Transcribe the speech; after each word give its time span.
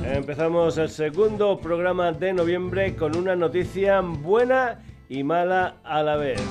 Empezamos 0.04 0.76
el 0.76 0.90
segundo 0.90 1.58
programa 1.58 2.12
de 2.12 2.34
noviembre 2.34 2.94
con 2.96 3.16
una 3.16 3.34
noticia 3.34 4.02
buena 4.02 4.82
y 5.08 5.24
mala 5.24 5.76
a 5.82 6.02
la 6.02 6.16
vez. 6.16 6.42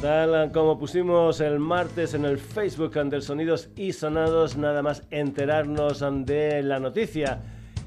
Tal 0.00 0.52
como 0.52 0.78
pusimos 0.78 1.40
el 1.40 1.58
martes 1.58 2.14
en 2.14 2.24
el 2.24 2.38
Facebook 2.38 2.92
del 2.92 3.20
Sonidos 3.20 3.68
y 3.74 3.92
Sonados, 3.92 4.56
nada 4.56 4.80
más 4.80 5.02
enterarnos 5.10 6.04
de 6.24 6.62
la 6.62 6.78
noticia 6.78 7.40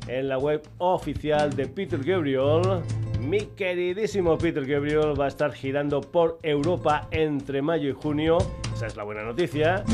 en 0.07 0.27
la 0.27 0.37
web 0.37 0.61
oficial 0.79 1.55
de 1.55 1.67
Peter 1.67 2.03
Gabriel. 2.03 2.81
Mi 3.21 3.39
queridísimo 3.55 4.37
Peter 4.37 4.65
Gabriel 4.65 5.17
va 5.17 5.25
a 5.25 5.27
estar 5.29 5.53
girando 5.53 6.01
por 6.01 6.37
Europa 6.43 7.07
entre 7.11 7.61
mayo 7.61 7.89
y 7.89 7.93
junio. 7.93 8.39
Esa 8.73 8.87
es 8.87 8.97
la 8.97 9.03
buena 9.03 9.23
noticia. 9.23 9.85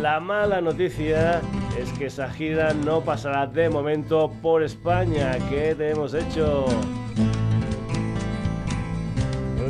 La 0.00 0.20
mala 0.20 0.60
noticia 0.60 1.40
es 1.76 1.90
que 1.98 2.06
esa 2.06 2.30
gira 2.30 2.72
no 2.72 3.00
pasará 3.00 3.48
de 3.48 3.68
momento 3.68 4.30
por 4.42 4.62
España. 4.62 5.36
¿Qué 5.50 5.74
te 5.74 5.90
hemos 5.90 6.14
hecho? 6.14 6.66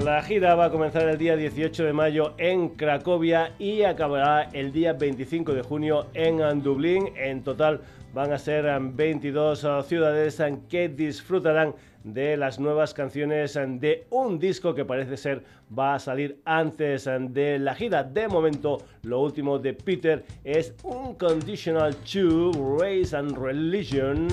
La 0.05 0.20
gira 0.20 0.56
va 0.56 0.64
a 0.64 0.70
comenzar 0.70 1.08
el 1.08 1.17
día 1.17 1.36
18 1.36 1.84
de 1.84 1.92
mayo 1.92 2.34
en 2.36 2.70
Cracovia 2.70 3.53
y 3.61 3.83
acabará 3.83 4.48
el 4.53 4.72
día 4.72 4.95
25 4.95 5.55
de 5.55 5.62
junio 5.62 6.08
en 6.14 6.61
Dublín. 6.61 7.11
En 7.17 7.45
total 7.45 7.83
van 8.12 8.33
a 8.33 8.39
ser 8.39 8.67
22 8.80 9.64
ciudades 9.86 10.42
que 10.69 10.89
disfrutarán 10.89 11.77
de 12.03 12.36
las 12.36 12.58
nuevas 12.58 12.95
canciones 12.95 13.55
de 13.55 14.06
un 14.11 14.41
disco 14.41 14.75
que 14.75 14.84
parece 14.84 15.17
ser 15.17 15.45
va 15.78 15.95
a 15.95 16.00
salir 16.00 16.41
antes 16.45 17.05
de 17.05 17.61
la 17.61 17.77
gira. 17.77 18.03
De 18.03 18.27
momento, 18.27 18.78
lo 19.03 19.20
último 19.20 19.61
de 19.61 19.73
Peter 19.73 20.25
es 20.42 20.75
un 20.83 21.14
Conditional 21.14 21.95
2, 22.12 22.56
Race 22.80 23.17
and 23.17 23.39
Religion 23.39 24.27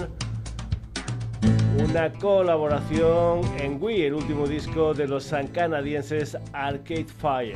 una 1.83 2.11
colaboración 2.11 3.41
en 3.57 3.81
Wii, 3.81 4.03
el 4.03 4.13
último 4.13 4.45
disco 4.47 4.93
de 4.93 5.07
los 5.07 5.33
canadienses 5.53 6.37
Arcade 6.53 7.05
Fire. 7.05 7.55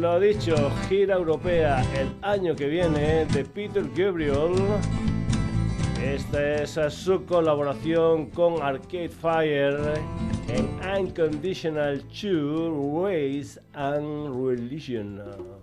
Lo 0.00 0.18
dicho, 0.20 0.70
gira 0.88 1.16
europea 1.16 1.84
el 1.98 2.14
año 2.22 2.54
que 2.54 2.66
viene 2.66 3.26
de 3.26 3.44
Peter 3.44 3.84
Gabriel. 3.94 4.54
Esta 6.02 6.62
es 6.62 6.78
su 6.94 7.24
colaboración 7.24 8.30
con 8.30 8.62
Arcade 8.62 9.08
Fire 9.08 9.94
en 10.48 10.68
Unconditional 10.98 12.02
2 12.08 13.02
Race 13.02 13.60
and 13.74 14.46
Religion. 14.46 15.55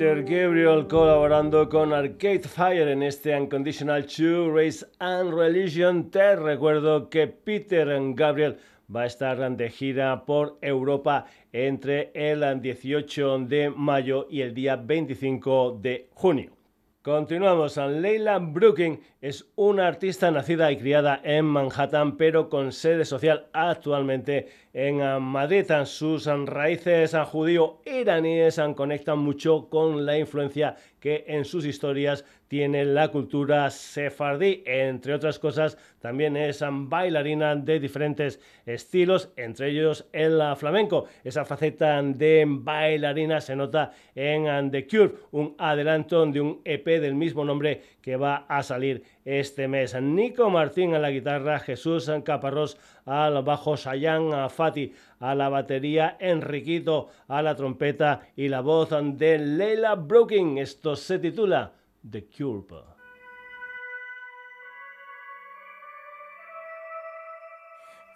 Peter 0.00 0.22
Gabriel 0.22 0.86
colaborando 0.86 1.68
con 1.68 1.92
Arcade 1.92 2.48
Fire 2.48 2.88
en 2.88 3.02
este 3.02 3.38
Unconditional 3.38 4.06
2 4.06 4.50
Race 4.50 4.86
and 4.98 5.34
Religion. 5.34 6.10
Te 6.10 6.36
recuerdo 6.36 7.10
que 7.10 7.26
Peter 7.26 7.86
Gabriel 8.14 8.56
va 8.88 9.02
a 9.02 9.06
estar 9.06 9.36
de 9.58 9.68
gira 9.68 10.24
por 10.24 10.56
Europa 10.62 11.26
entre 11.52 12.12
el 12.14 12.62
18 12.62 13.40
de 13.40 13.68
mayo 13.68 14.26
y 14.30 14.40
el 14.40 14.54
día 14.54 14.76
25 14.76 15.78
de 15.82 16.08
junio. 16.14 16.59
Continuamos. 17.02 17.78
Leila 17.78 18.38
Brooking 18.38 18.98
es 19.22 19.50
una 19.56 19.86
artista 19.86 20.30
nacida 20.30 20.70
y 20.70 20.76
criada 20.76 21.18
en 21.24 21.46
Manhattan, 21.46 22.18
pero 22.18 22.50
con 22.50 22.72
sede 22.72 23.06
social 23.06 23.46
actualmente 23.54 24.48
en 24.74 24.98
Madrid. 25.22 25.64
Sus 25.86 26.26
raíces 26.26 27.16
judío-iraníes 27.16 28.60
conectan 28.76 29.18
mucho 29.18 29.70
con 29.70 30.04
la 30.04 30.18
influencia 30.18 30.76
que 31.00 31.24
en 31.26 31.46
sus 31.46 31.64
historias 31.64 32.26
tiene 32.50 32.84
la 32.84 33.06
cultura 33.12 33.70
sefardí. 33.70 34.64
Entre 34.66 35.14
otras 35.14 35.38
cosas, 35.38 35.78
también 36.00 36.36
es 36.36 36.64
bailarina 36.68 37.54
de 37.54 37.78
diferentes 37.78 38.40
estilos, 38.66 39.30
entre 39.36 39.70
ellos 39.70 40.08
el 40.12 40.42
flamenco. 40.56 41.04
Esa 41.22 41.44
faceta 41.44 42.02
de 42.02 42.44
bailarina 42.48 43.40
se 43.40 43.54
nota 43.54 43.92
en 44.16 44.68
The 44.68 44.84
Cure, 44.88 45.12
un 45.30 45.54
adelanto 45.58 46.26
de 46.26 46.40
un 46.40 46.60
EP 46.64 46.84
del 47.00 47.14
mismo 47.14 47.44
nombre 47.44 47.82
que 48.02 48.16
va 48.16 48.46
a 48.48 48.64
salir 48.64 49.04
este 49.24 49.68
mes. 49.68 49.94
Nico 50.02 50.50
Martín 50.50 50.92
a 50.94 50.98
la 50.98 51.12
guitarra, 51.12 51.60
Jesús 51.60 52.10
Caparrós 52.24 52.76
al 53.04 53.44
bajo, 53.44 53.76
Sayan 53.76 54.50
Fati 54.50 54.92
a 55.20 55.36
la 55.36 55.48
batería, 55.48 56.16
Enriquito 56.18 57.10
a 57.28 57.42
la 57.42 57.54
trompeta 57.54 58.22
y 58.34 58.48
la 58.48 58.60
voz 58.60 58.90
de 58.90 59.38
Leila 59.38 59.94
Brooking. 59.94 60.58
Esto 60.58 60.96
se 60.96 61.20
titula 61.20 61.74
The 62.02 62.22
Cure. 62.22 62.64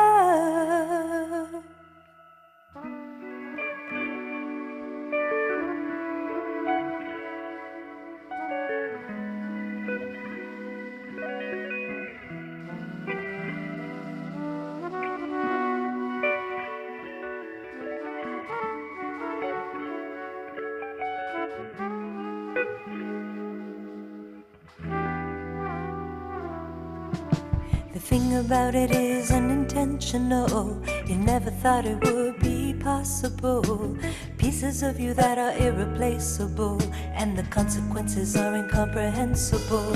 About 28.41 28.73
it 28.73 28.91
is 28.91 29.31
unintentional. 29.31 30.81
You 31.05 31.15
never 31.15 31.51
thought 31.51 31.85
it 31.85 31.99
would 32.03 32.39
be 32.39 32.73
possible. 32.73 33.97
Pieces 34.37 34.81
of 34.81 34.99
you 34.99 35.13
that 35.13 35.37
are 35.37 35.55
irreplaceable, 35.57 36.81
and 37.13 37.37
the 37.37 37.43
consequences 37.43 38.35
are 38.35 38.55
incomprehensible. 38.55 39.95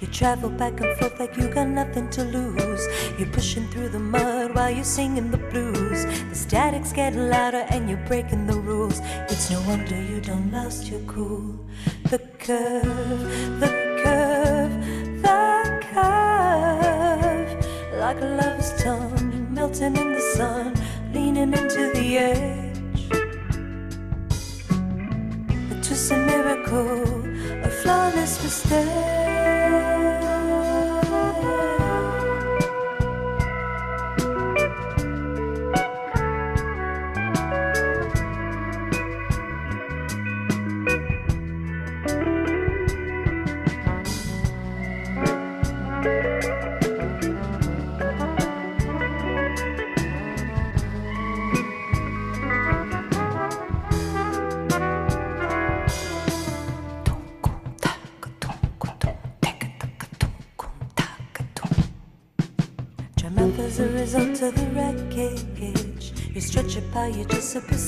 You 0.00 0.06
travel 0.06 0.50
back 0.50 0.80
and 0.80 0.96
forth 0.98 1.18
like 1.18 1.36
you 1.36 1.48
got 1.48 1.68
nothing 1.68 2.08
to 2.10 2.24
lose. 2.24 2.86
You're 3.18 3.32
pushing 3.32 3.66
through 3.68 3.88
the 3.88 3.98
mud 3.98 4.54
while 4.54 4.70
you're 4.70 4.84
singing 4.84 5.30
the 5.30 5.42
blues. 5.50 6.04
The 6.28 6.34
static's 6.34 6.92
getting 6.92 7.28
louder, 7.28 7.66
and 7.70 7.88
you're 7.88 8.06
breaking 8.06 8.46
the 8.46 8.58
rules. 8.60 9.00
It's 9.28 9.50
no 9.50 9.60
wonder 9.62 10.00
you 10.00 10.20
don't 10.20 10.52
lost 10.52 10.86
your 10.86 11.00
cool. 11.00 11.58
The 12.08 12.18
curve, 12.38 13.60
the 13.60 13.68
curve, 14.02 14.99
like 18.14 18.22
a 18.22 18.26
lover's 18.26 18.82
tongue, 18.82 19.54
melting 19.54 19.96
in 19.96 20.14
the 20.14 20.20
sun, 20.34 20.74
leaning 21.12 21.52
into 21.52 21.92
the 21.94 22.18
edge. 22.18 22.60
A 26.10 26.16
miracle, 26.16 27.24
a 27.62 27.70
flawless 27.70 28.42
mistake. 28.42 29.99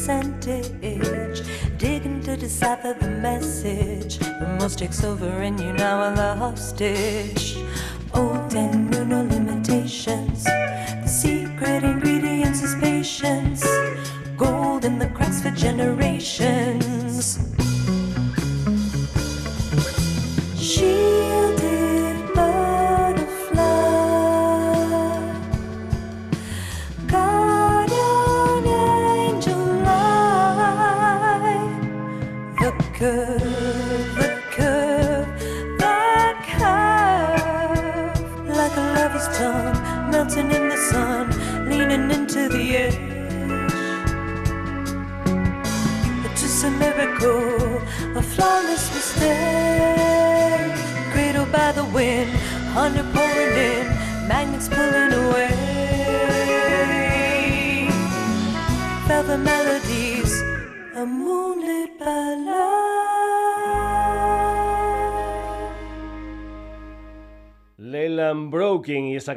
Percentage. 0.02 1.42
Digging 1.78 2.20
to 2.22 2.36
decipher 2.36 2.92
the 2.98 3.08
message. 3.08 4.18
The 4.18 4.56
most 4.58 4.80
takes 4.80 5.04
over, 5.04 5.28
and 5.28 5.60
you 5.60 5.72
now 5.72 6.00
are 6.00 6.16
the 6.16 6.34
hostage. 6.34 7.56
Old 8.12 8.52
and 8.54 8.90
new, 8.90 9.04
no 9.04 9.22
limitations. 9.22 9.51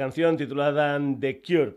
Canción 0.06 0.38
titulada 0.38 1.02
The 1.20 1.42
Cure. 1.42 1.74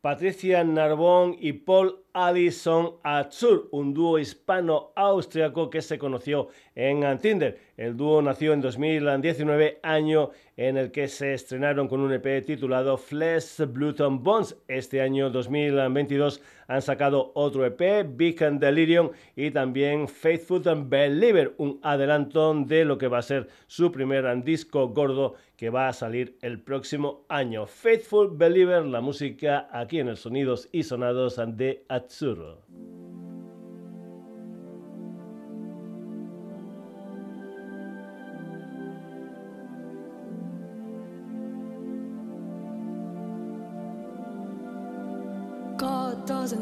Patricia 0.00 0.62
Narbón 0.62 1.36
y 1.40 1.54
Paul 1.54 2.04
Addison 2.12 2.98
Atsur, 3.02 3.68
un 3.72 3.92
dúo 3.92 4.20
hispano-austriaco 4.20 5.70
que 5.70 5.82
se 5.82 5.98
conoció 5.98 6.50
en 6.76 7.18
Tinder. 7.18 7.58
El 7.76 7.96
dúo 7.96 8.22
nació 8.22 8.52
en 8.52 8.60
2019, 8.60 9.80
año 9.82 10.30
en 10.56 10.76
el 10.76 10.92
que 10.92 11.08
se 11.08 11.34
estrenaron 11.34 11.88
con 11.88 12.00
un 12.00 12.12
EP 12.12 12.44
titulado 12.46 12.96
Flesh, 12.96 13.66
Blood 13.66 14.00
and 14.00 14.22
Bones. 14.22 14.56
Este 14.68 15.00
año 15.00 15.28
2022 15.28 16.40
han 16.68 16.82
sacado 16.82 17.32
otro 17.34 17.66
EP, 17.66 18.06
Big 18.16 18.42
and 18.44 18.60
Delirium, 18.60 19.10
y 19.34 19.50
también 19.50 20.06
Faithful 20.06 20.62
and 20.68 20.88
Believer, 20.88 21.54
un 21.58 21.80
adelanto 21.82 22.54
de 22.54 22.84
lo 22.84 22.96
que 22.96 23.08
va 23.08 23.18
a 23.18 23.22
ser 23.22 23.48
su 23.66 23.90
primer 23.90 24.24
disco 24.44 24.88
gordo 24.88 25.34
que 25.56 25.70
va 25.70 25.88
a 25.88 25.92
salir 25.92 26.36
el 26.42 26.60
próximo 26.60 27.24
año. 27.28 27.66
Faithful 27.66 28.30
Believer, 28.36 28.84
la 28.84 29.00
música 29.00 29.68
aquí 29.72 29.98
en 29.98 30.08
el 30.08 30.16
Sonidos 30.16 30.68
y 30.70 30.84
Sonados 30.84 31.40
de 31.56 31.84
Atsuro. 31.88 32.62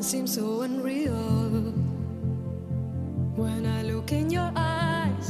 God 0.02 0.08
doesn't 0.08 0.26
seem 0.26 0.44
so 0.44 0.62
unreal. 0.62 1.72
When 3.36 3.66
I 3.66 3.82
look 3.84 4.10
in 4.10 4.30
your 4.30 4.50
eyes, 4.56 5.28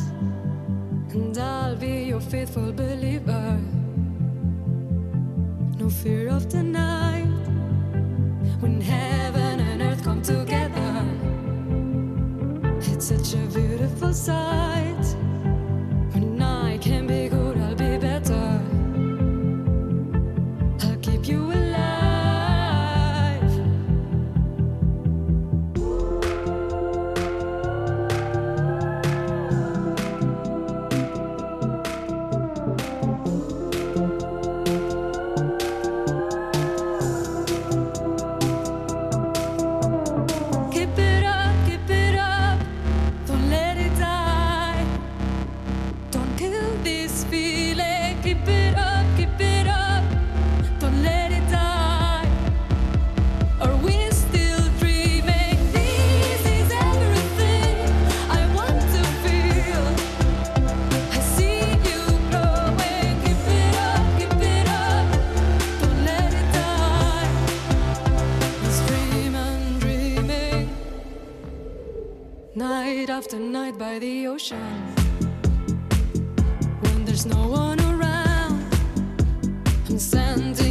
and 1.11 1.37
I'll 1.37 1.77
be 1.77 2.05
your 2.05 2.21
faithful 2.21 2.73
believer. 2.73 3.61
No 5.79 5.91
fear 5.91 6.29
of 6.29 6.51
the 6.51 6.63
night 6.63 7.29
when 8.61 8.81
heaven 8.81 9.61
and 9.61 9.83
earth 9.83 10.03
come 10.03 10.23
together. 10.23 11.05
It's 12.81 13.09
such 13.09 13.35
a 13.35 13.45
beautiful 13.53 14.15
sight. 14.15 14.92
After 73.09 73.37
night 73.37 73.77
by 73.79 73.99
the 73.99 74.29
ocean. 74.29 74.59
When 76.83 77.05
there's 77.05 77.27
no 77.27 77.49
one 77.49 77.81
around, 77.81 78.65
I'm 79.89 79.99
sending 79.99 80.62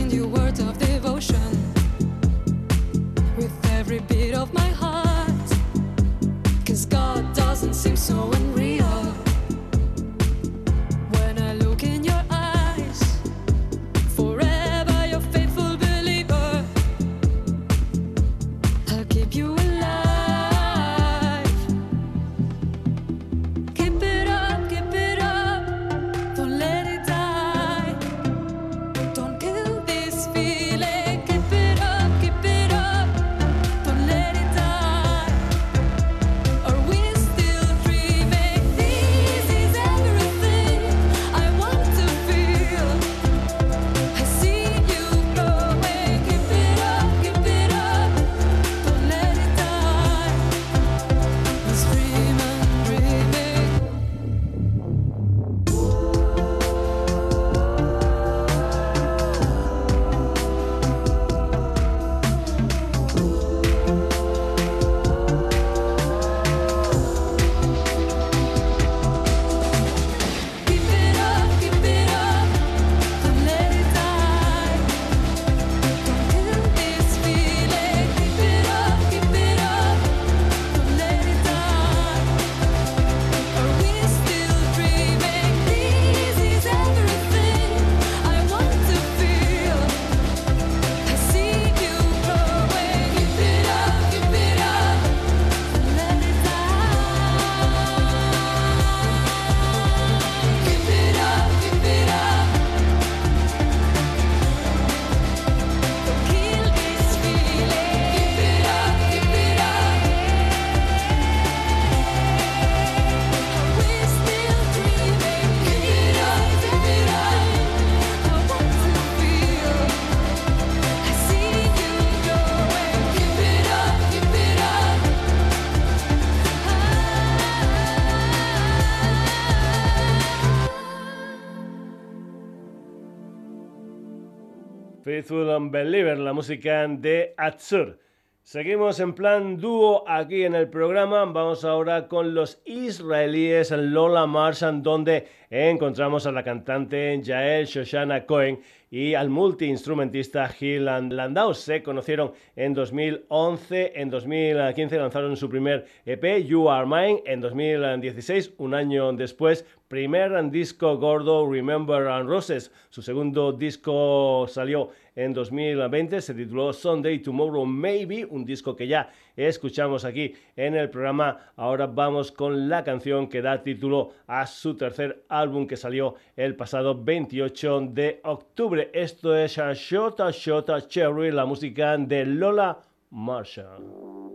Believer, 135.83 136.19
la 136.19 136.31
música 136.31 136.87
de 136.87 137.33
Atsur. 137.37 137.97
Seguimos 138.43 138.99
en 138.99 139.13
plan 139.13 139.57
dúo 139.57 140.03
aquí 140.07 140.43
en 140.43 140.53
el 140.53 140.67
programa. 140.69 141.25
Vamos 141.25 141.65
ahora 141.65 142.07
con 142.07 142.35
los 142.35 142.61
israelíes 142.65 143.71
Lola 143.71 144.27
Marshall, 144.27 144.83
donde 144.83 145.27
encontramos 145.49 146.25
a 146.25 146.31
la 146.31 146.43
cantante 146.43 147.21
Jael 147.23 147.65
Shoshana 147.65 148.25
Cohen 148.25 148.59
y 148.91 149.13
al 149.13 149.29
multiinstrumentista 149.29 150.49
Gil 150.49 150.85
Landau. 150.85 151.53
Se 151.53 151.81
conocieron 151.81 152.33
en 152.55 152.73
2011, 152.73 153.93
en 153.95 154.09
2015 154.09 154.97
lanzaron 154.97 155.37
su 155.37 155.49
primer 155.49 155.85
EP, 156.05 156.43
You 156.45 156.69
Are 156.69 156.85
Mine, 156.85 157.23
en 157.25 157.41
2016, 157.41 158.55
un 158.57 158.73
año 158.73 159.13
después, 159.13 159.65
primer 159.87 160.51
disco 160.51 160.97
gordo, 160.97 161.49
Remember 161.49 162.07
and 162.07 162.27
Roses. 162.27 162.71
Su 162.89 163.01
segundo 163.01 163.53
disco 163.53 164.45
salió 164.49 164.89
en 165.23 165.33
2020, 165.33 166.21
se 166.21 166.33
tituló 166.33 166.73
Sunday 166.73 167.19
Tomorrow 167.19 167.65
Maybe, 167.65 168.25
un 168.25 168.43
disco 168.43 168.75
que 168.75 168.87
ya 168.87 169.09
escuchamos 169.35 170.03
aquí 170.03 170.33
en 170.55 170.75
el 170.75 170.89
programa. 170.89 171.51
Ahora 171.55 171.87
vamos 171.87 172.31
con 172.31 172.69
la 172.69 172.83
canción 172.83 173.29
que 173.29 173.41
da 173.41 173.61
título 173.61 174.13
a 174.27 174.47
su 174.47 174.75
tercer 174.75 175.23
álbum 175.29 175.67
que 175.67 175.77
salió 175.77 176.15
el 176.35 176.55
pasado 176.55 177.03
28 177.03 177.81
de 177.91 178.19
octubre. 178.23 178.89
Esto 178.93 179.35
es 179.35 179.57
Shota 179.57 180.31
Shota 180.31 180.87
Cherry, 180.87 181.31
la 181.31 181.45
música 181.45 181.97
de 181.97 182.25
Lola 182.25 182.79
Marshall. 183.11 184.30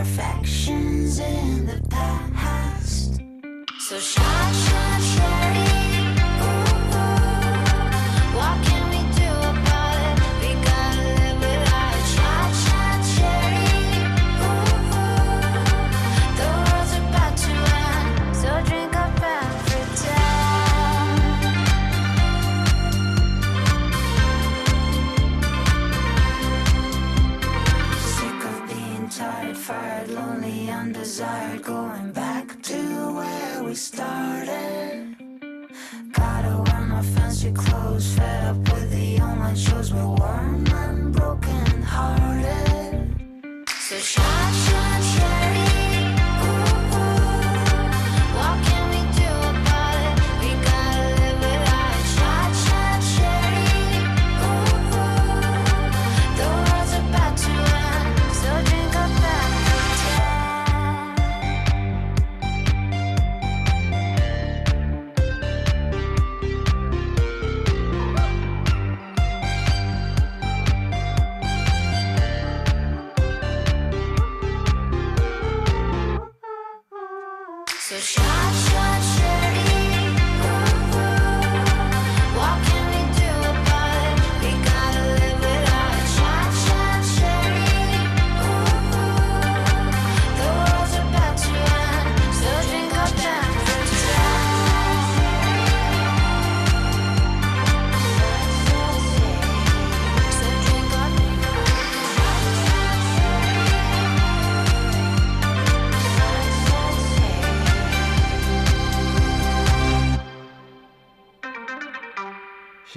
Imperfections 0.00 1.18
in 1.18 1.66
the 1.66 1.78
past. 1.90 2.09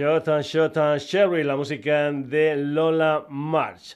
Shot 0.03 0.27
and 0.77 0.99
Sherry, 0.99 1.45
la 1.45 1.55
música 1.55 2.11
de 2.11 2.57
Lola 2.57 3.25
March. 3.29 3.95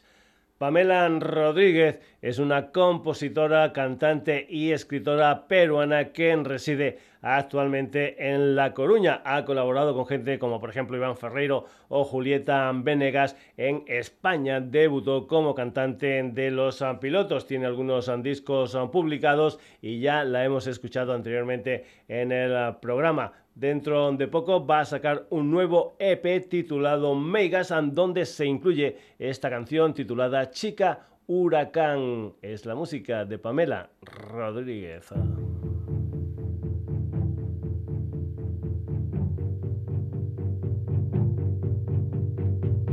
Pamela 0.58 1.10
Rodríguez 1.10 2.00
es 2.22 2.40
una 2.40 2.72
compositora, 2.72 3.74
cantante 3.74 4.48
y 4.50 4.72
escritora 4.72 5.50
peruana 5.50 6.14
que 6.14 6.34
reside 6.38 6.98
actualmente 7.22 8.32
en 8.34 8.56
La 8.56 8.74
Coruña. 8.74 9.22
Ha 9.26 9.44
colaborado 9.44 9.94
con 9.94 10.08
gente 10.08 10.40
como 10.40 10.62
por 10.62 10.70
ejemplo 10.70 10.96
Iván 10.96 11.18
Ferreiro 11.18 11.66
o 11.90 12.06
Julieta 12.06 12.72
Venegas 12.74 13.36
en 13.58 13.84
España. 13.88 14.62
Debutó 14.62 15.28
como 15.28 15.56
cantante 15.56 16.24
de 16.24 16.52
Los 16.52 16.82
Pilotos. 17.02 17.46
Tiene 17.48 17.66
algunos 17.66 18.10
discos 18.24 18.78
publicados 18.94 19.60
y 19.82 20.00
ya 20.00 20.24
la 20.24 20.46
hemos 20.46 20.68
escuchado 20.68 21.14
anteriormente 21.14 21.86
en 22.08 22.32
el 22.32 22.78
programa. 22.78 23.34
Dentro 23.58 24.12
de 24.12 24.28
poco 24.28 24.68
va 24.68 24.82
a 24.82 24.86
sacar 24.86 25.26
un 25.32 25.50
nuevo 25.50 25.96
EP 25.98 26.48
titulado 26.48 27.16
Megas, 27.16 27.74
donde 27.92 28.24
se 28.28 28.46
incluye 28.46 28.98
esta 29.18 29.50
canción 29.50 29.96
titulada 29.96 30.52
Chica 30.52 31.08
Huracán. 31.26 32.34
Es 32.44 32.68
la 32.68 32.76
música 32.76 33.26
de 33.26 33.40
Pamela 33.40 33.90
Rodríguez. 34.04 35.12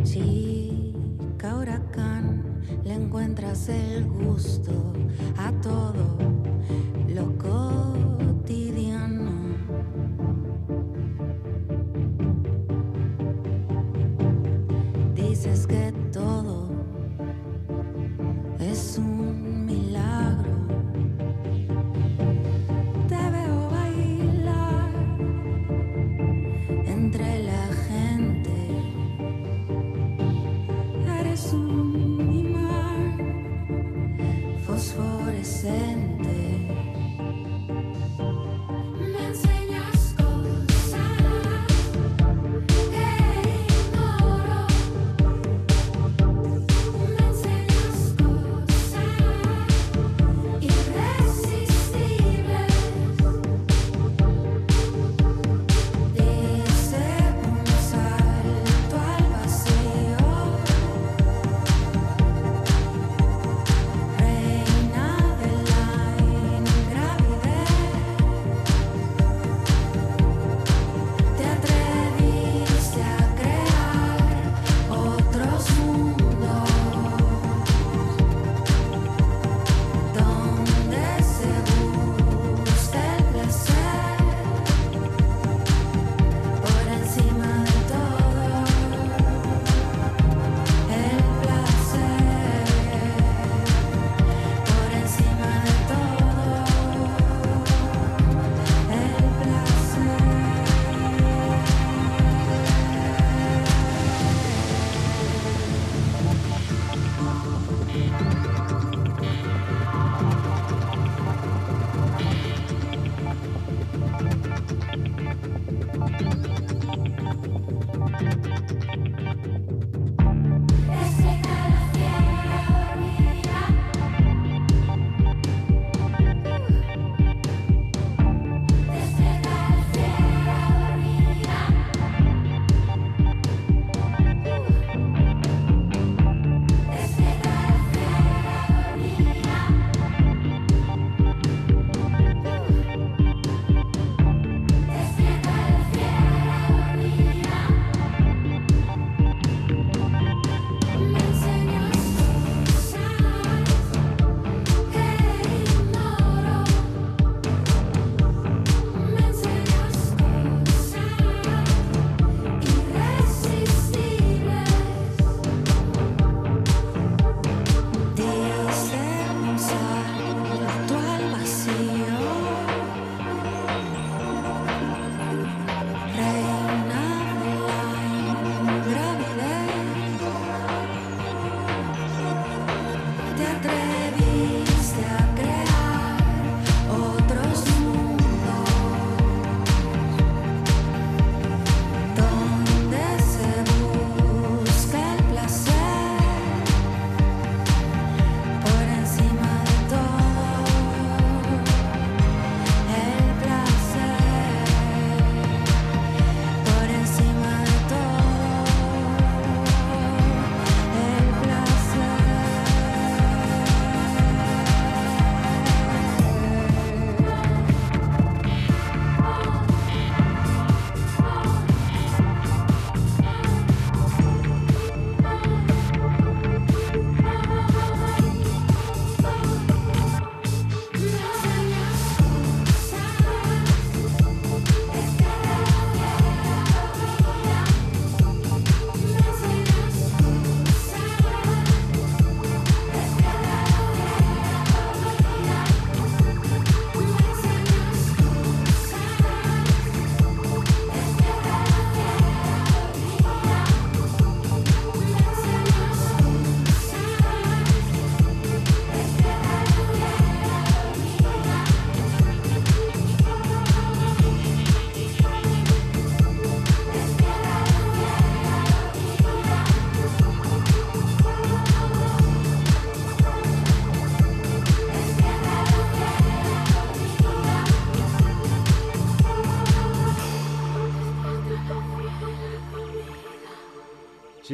Chica 0.02 1.58
huracán, 1.58 2.62
le 2.84 2.94
encuentras 2.94 3.68
el 3.68 4.06
gusto 4.06 4.94
a 5.36 5.52
todo 5.60 6.43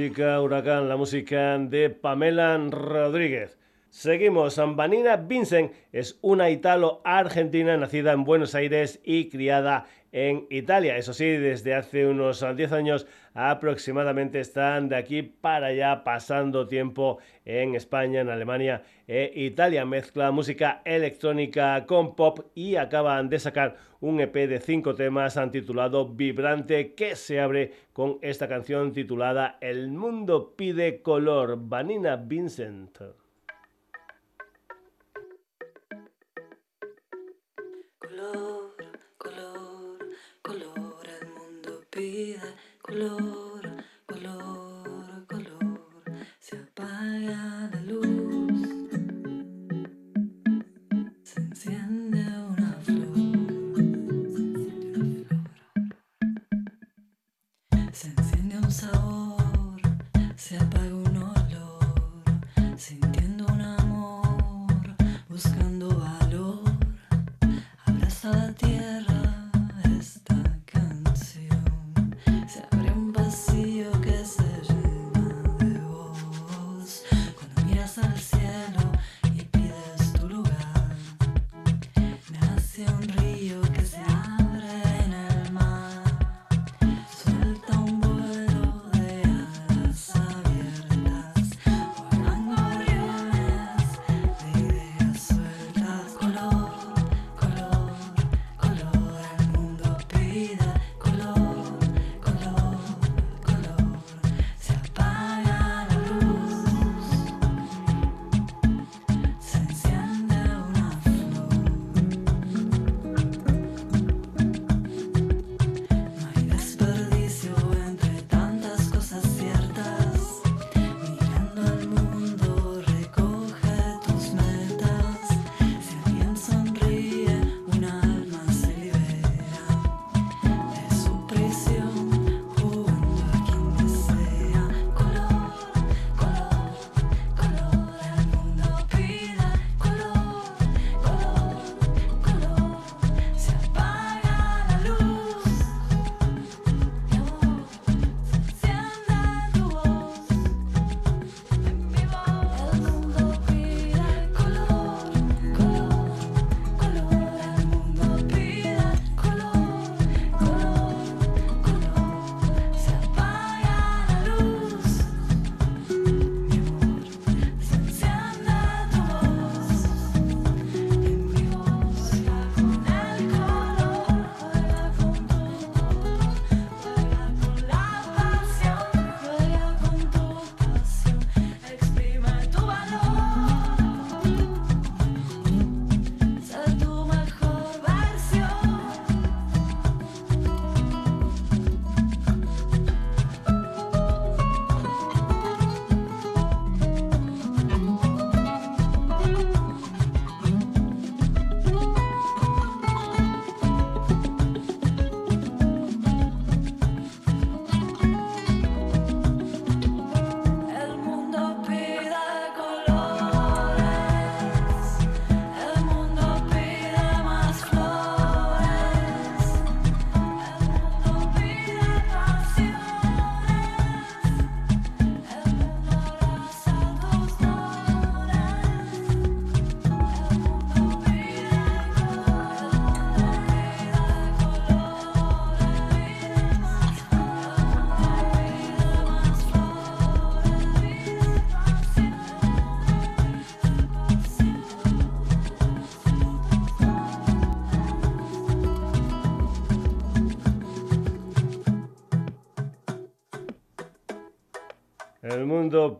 Chica 0.00 0.40
Huracán, 0.40 0.88
la 0.88 0.96
música 0.96 1.58
de 1.58 1.90
Pamela 1.90 2.56
Rodríguez. 2.56 3.58
Seguimos. 3.90 4.58
Vanina 4.74 5.16
Vincent 5.16 5.72
es 5.92 6.18
una 6.22 6.48
italo-argentina 6.48 7.76
nacida 7.76 8.12
en 8.12 8.24
Buenos 8.24 8.54
Aires 8.54 9.00
y 9.04 9.28
criada 9.28 9.84
en 10.10 10.46
Italia. 10.48 10.96
Eso 10.96 11.12
sí, 11.12 11.26
desde 11.26 11.74
hace 11.74 12.06
unos 12.06 12.42
10 12.56 12.72
años 12.72 13.06
aproximadamente 13.34 14.40
están 14.40 14.88
de 14.88 14.96
aquí 14.96 15.22
para 15.22 15.68
allá 15.68 16.04
pasando 16.04 16.66
tiempo 16.66 17.18
en 17.44 17.74
España, 17.74 18.20
en 18.20 18.30
Alemania 18.30 18.82
e 19.06 19.32
Italia. 19.34 19.84
Mezcla 19.84 20.30
música 20.30 20.82
electrónica 20.84 21.86
con 21.86 22.16
pop 22.16 22.40
y 22.54 22.76
acaban 22.76 23.28
de 23.28 23.38
sacar 23.38 23.76
un 24.00 24.20
EP 24.20 24.34
de 24.34 24.60
5 24.60 24.94
temas 24.94 25.38
titulado 25.52 26.08
Vibrante 26.08 26.94
que 26.94 27.16
se 27.16 27.40
abre 27.40 27.72
con 27.92 28.18
esta 28.22 28.48
canción 28.48 28.92
titulada 28.92 29.58
El 29.60 29.90
mundo 29.90 30.54
pide 30.56 31.02
color. 31.02 31.56
Vanina 31.58 32.16
Vincent. 32.16 33.19
Color, 42.90 43.49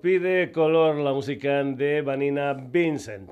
pide 0.01 0.51
color 0.51 0.97
la 0.97 1.13
música 1.13 1.63
de 1.63 2.03
Vanina 2.03 2.55
Vincent. 2.55 3.31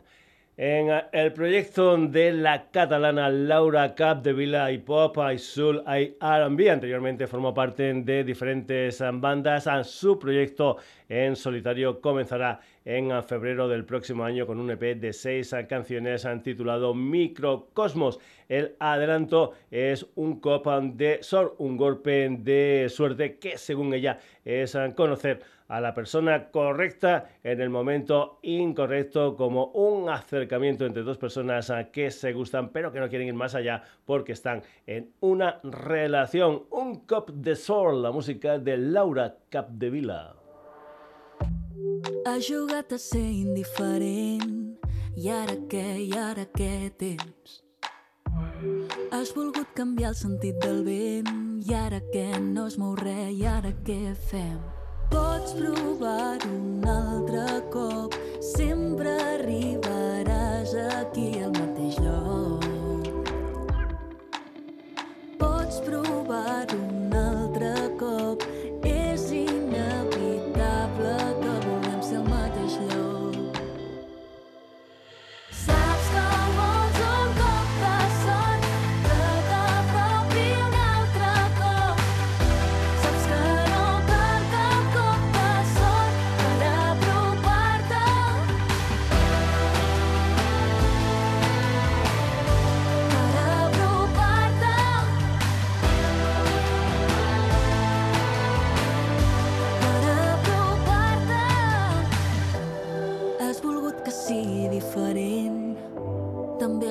En 0.57 0.89
el 1.13 1.33
proyecto 1.33 1.97
de 1.97 2.33
la 2.33 2.71
catalana 2.71 3.29
Laura 3.29 3.95
Capdevila 3.95 4.73
y 4.73 4.79
Pop, 4.79 5.17
y 5.33 5.39
Soul, 5.39 5.85
y 5.87 6.17
R&B, 6.21 6.71
anteriormente 6.71 7.29
formó 7.29 7.55
parte 7.55 7.93
de 7.93 8.25
diferentes 8.25 9.01
bandas. 9.15 9.69
Su 9.89 10.19
proyecto 10.19 10.79
en 11.09 11.37
solitario 11.37 12.01
comenzará 12.01 12.59
en 12.85 13.23
febrero 13.23 13.69
del 13.69 13.85
próximo 13.85 14.25
año 14.25 14.47
con 14.47 14.59
un 14.59 14.71
EP 14.73 14.99
de 14.99 15.13
seis 15.13 15.55
canciones 15.69 16.27
titulado 16.43 16.93
Microcosmos. 16.93 18.19
El 18.49 18.75
adelanto 18.81 19.53
es 19.71 20.07
un 20.17 20.41
cop 20.41 20.67
de 20.67 21.23
sol, 21.23 21.55
un 21.59 21.77
golpe 21.77 22.29
de 22.31 22.89
suerte 22.89 23.39
que 23.39 23.59
según 23.59 23.95
ella 23.95 24.19
es 24.45 24.77
conocer 24.97 25.41
a 25.69 25.81
la 25.81 25.95
persona 25.95 26.51
correcta 26.51 27.31
en 27.45 27.61
el 27.61 27.71
momento 27.71 28.39
incorrecto 28.43 29.37
como 29.37 29.67
un 29.67 30.09
acercamiento 30.09 30.87
entre 30.87 31.03
dos 31.03 31.19
personas 31.19 31.73
que 31.93 32.11
se 32.11 32.33
gustan 32.33 32.71
pero 32.71 32.91
que 32.91 33.01
no 33.01 33.09
quieren 33.09 33.29
ir 33.29 33.35
más 33.35 33.55
allá 33.55 33.83
porque 34.05 34.33
están 34.33 34.63
en 34.87 35.13
una 35.21 35.61
relación. 35.63 36.65
Un 36.71 37.01
cop 37.07 37.31
de 37.31 37.55
sol, 37.55 38.03
la 38.03 38.11
música 38.11 38.59
de 38.59 38.77
Laura 38.79 39.37
Capdevila. 39.51 40.35
A 42.25 42.39
ser 42.99 43.21
indiferent 43.21 44.79
i 45.17 45.29
ara 45.31 45.55
què, 45.71 45.99
i 45.99 46.13
ara 46.17 46.45
què 46.55 46.91
el 50.09 50.15
sentit 50.15 50.59
del 50.63 50.85
vent 50.85 51.63
i 51.67 51.75
ara 51.75 52.01
què 52.13 52.41
no 52.41 52.67
es 52.67 52.79
mou 52.79 52.95
res? 52.95 54.78
Pots 55.11 55.53
provar 55.57 56.39
un 56.47 56.85
altre 56.85 57.45
cop, 57.73 58.15
sempre 58.45 59.15
arribaràs 59.35 60.75
aquí 60.85 61.29
al 61.45 61.53
mateix 61.57 61.97
lloc. 62.05 62.67
Pots 65.41 65.81
provar 65.87 66.67
un 66.77 67.17
altre 67.23 67.73
cop, 68.01 68.48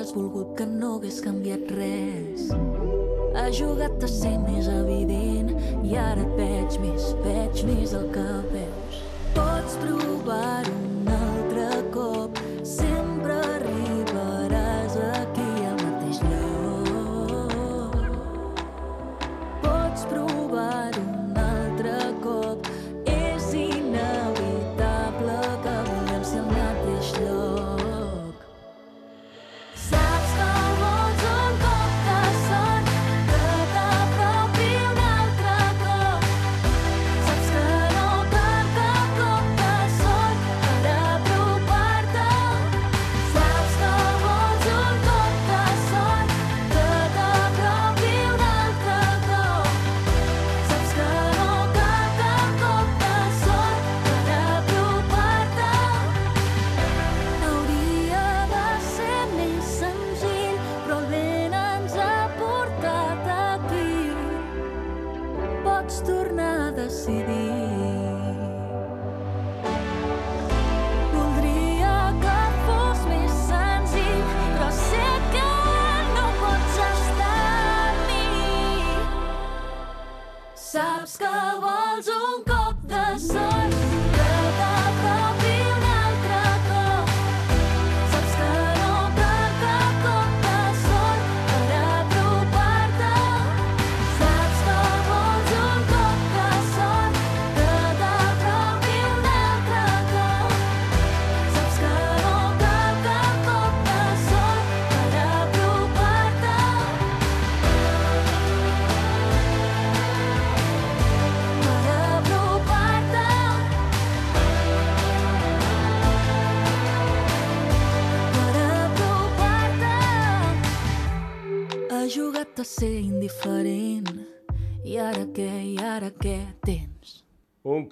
has 0.08 0.14
volgut 0.16 0.56
que 0.56 0.64
no 0.64 0.94
hagués 0.96 1.18
canviat 1.20 1.68
res. 1.76 2.46
Has 3.36 3.58
jugat 3.58 4.04
a 4.06 4.08
ser 4.08 4.38
més 4.40 4.70
evident 4.72 5.52
i 5.84 5.98
ara 6.00 6.24
et 6.24 6.32
veig 6.38 6.78
més, 6.80 7.10
veig 7.26 7.60
més 7.68 7.92
el 7.98 8.08
que 8.16 8.28
veus. 8.54 9.02
Pots 9.36 9.76
provar 9.84 10.64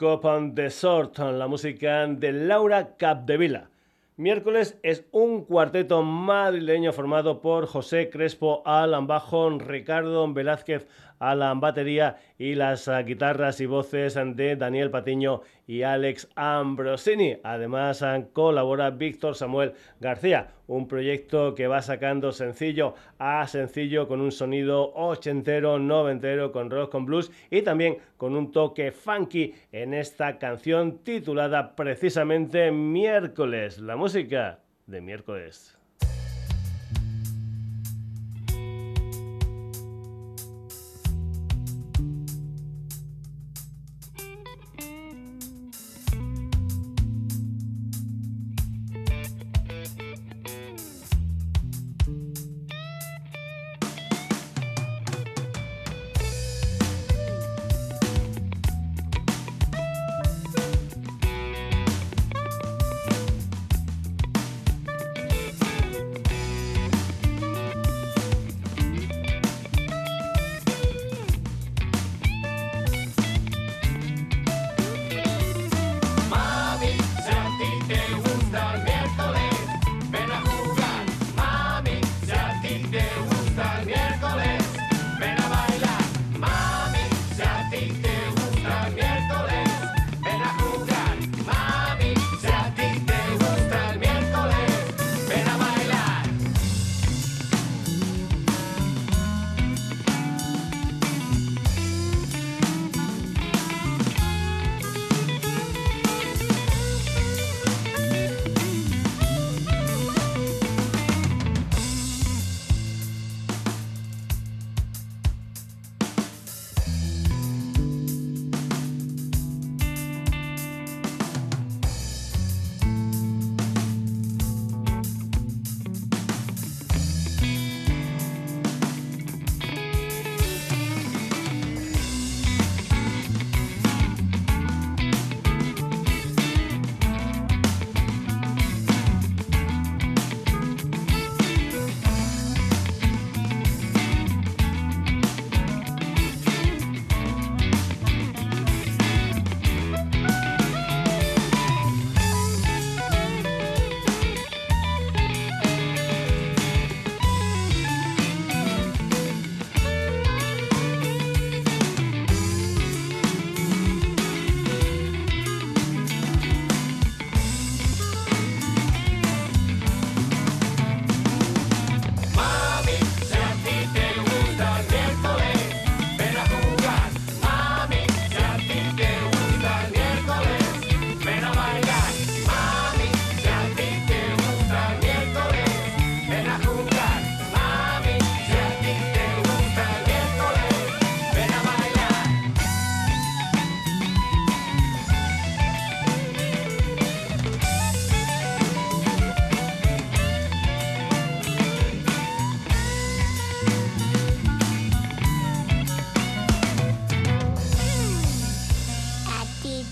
Un 0.07 0.21
cop 0.21 0.55
de 0.55 0.71
sort, 0.71 1.19
la 1.19 1.49
música 1.49 2.07
de 2.07 2.31
Laura 2.31 2.97
Capdevila. 2.97 3.71
Miércoles 4.16 4.79
es 4.85 5.05
un 5.11 5.45
cuarteto 5.45 6.05
madrileño 6.05 6.92
formado 6.92 7.40
por 7.40 7.66
José 7.66 8.09
Crespo 8.09 8.62
al 8.64 8.95
bajo, 9.05 9.51
Ricardo 9.59 10.33
Velázquez 10.33 10.87
a 11.18 11.35
la 11.35 11.52
batería 11.55 12.16
y 12.38 12.55
las 12.55 12.88
ah, 12.88 13.02
guitarras 13.02 13.61
y 13.61 13.66
voces 13.66 14.14
de 14.14 14.57
Daniel 14.57 14.90
Patiño 14.90 15.42
y 15.66 15.83
Alex 15.83 16.29
Ambrosini. 16.35 17.38
Además 17.42 18.02
ah, 18.02 18.24
colabora 18.33 18.90
Víctor 18.90 19.35
Samuel 19.35 19.74
García, 20.00 20.48
un 20.66 20.88
proyecto 20.88 21.55
que 21.55 21.66
va 21.66 21.83
sacando 21.83 22.33
sencillo 22.33 22.94
a 23.18 23.46
sencillo 23.46 24.09
con 24.09 24.20
un 24.20 24.33
sonido 24.33 24.92
ochentero, 24.94 25.79
noventero, 25.79 26.52
con 26.52 26.70
rock, 26.70 26.92
con 26.92 27.07
blues 27.07 27.31
y 27.50 27.62
también 27.62 27.98
con 28.16 28.37
un 28.37 28.52
toque 28.52 28.92
funky 28.92 29.55
en 29.72 29.94
esta 29.94 30.38
canción 30.38 30.98
titulada 30.98 31.74
precisamente 31.74 32.70
Miércoles, 32.70 33.79
la 33.79 33.96
música 33.96 34.61
de 34.87 35.00
miércoles. 35.00 35.76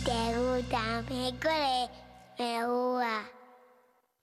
Te 0.05 0.39
gusta 0.39 1.03
miércoles, 1.09 1.91
me 2.39 2.61
la 2.61 3.25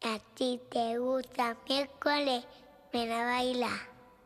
A 0.03 0.19
ti 0.35 0.59
te 0.69 0.97
gusta 0.99 1.57
miércoles, 1.67 2.47
me 2.93 3.07
la 3.07 3.23
baila. 3.23 3.69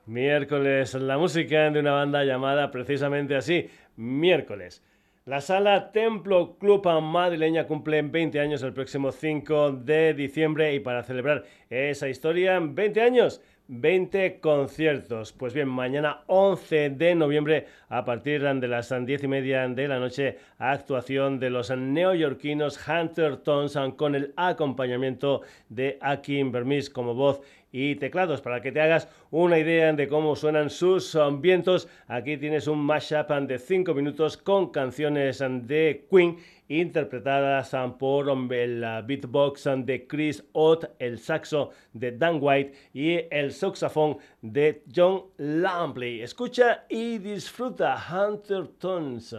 Miércoles, 0.06 0.94
la 0.96 1.18
música 1.18 1.70
de 1.70 1.80
una 1.80 1.94
banda 1.94 2.24
llamada 2.24 2.72
precisamente 2.72 3.36
así, 3.36 3.70
Miércoles. 3.96 4.84
La 5.26 5.42
sala 5.42 5.92
Templo 5.92 6.58
Club 6.60 6.86
madrileña 7.02 7.66
cumple 7.66 8.02
20 8.02 8.40
años 8.40 8.62
el 8.62 8.74
próximo 8.74 9.12
5 9.12 9.72
de 9.72 10.14
diciembre 10.14 10.74
y 10.76 10.80
para 10.80 11.04
celebrar 11.04 11.46
esa 11.70 12.10
historia, 12.10 12.60
20 12.60 13.02
años, 13.02 13.42
20 13.68 14.40
conciertos. 14.40 15.34
Pues 15.34 15.54
bien, 15.54 15.68
mañana 15.68 16.22
11 16.28 16.92
de 16.92 17.16
noviembre 17.16 17.68
a 17.90 18.06
partir 18.06 18.42
de 18.44 18.68
las 18.68 18.94
10 19.06 19.24
y 19.24 19.28
media 19.28 19.68
de 19.68 19.88
la 19.88 20.00
noche, 20.00 20.38
actuación 20.58 21.40
de 21.40 21.50
los 21.50 21.70
neoyorquinos 21.70 22.80
Hunter 22.88 23.38
Tones 23.38 23.78
con 23.96 24.16
el 24.16 24.34
acompañamiento 24.36 25.42
de 25.70 25.98
Akin 26.02 26.52
Bermis 26.52 26.90
como 26.90 27.16
voz 27.16 27.42
y 27.76 27.96
teclados. 27.96 28.40
Para 28.40 28.62
que 28.62 28.72
te 28.72 28.80
hagas 28.80 29.10
una 29.32 29.60
idea 29.60 29.92
de 29.92 30.08
cómo 30.08 30.38
suenan 30.38 30.70
sus 30.70 31.18
vientos, 31.42 31.90
aquí 32.08 32.38
tienes 32.38 32.68
un 32.68 32.80
mashup 32.80 33.30
de 33.30 33.60
5 33.60 33.94
minutos 33.94 34.38
con 34.38 34.72
canciones 34.72 35.40
de 35.40 36.08
Queen 36.10 36.38
interpretadas 36.70 37.76
por 38.00 38.30
el 38.54 38.86
beatbox 39.06 39.66
de 39.80 40.08
Chris 40.08 40.42
Ott, 40.54 40.86
el 41.00 41.20
saxo 41.20 41.72
de 41.92 42.14
Dan 42.14 42.38
White 42.40 42.74
y 42.94 43.20
el 43.30 43.52
saxofón 43.52 44.20
de 44.42 44.82
John 44.96 45.26
Lampley. 45.36 46.22
Escucha 46.22 46.86
y 46.88 47.18
disfruta 47.18 47.98
Hunter 48.10 48.68
Tones. 48.80 49.36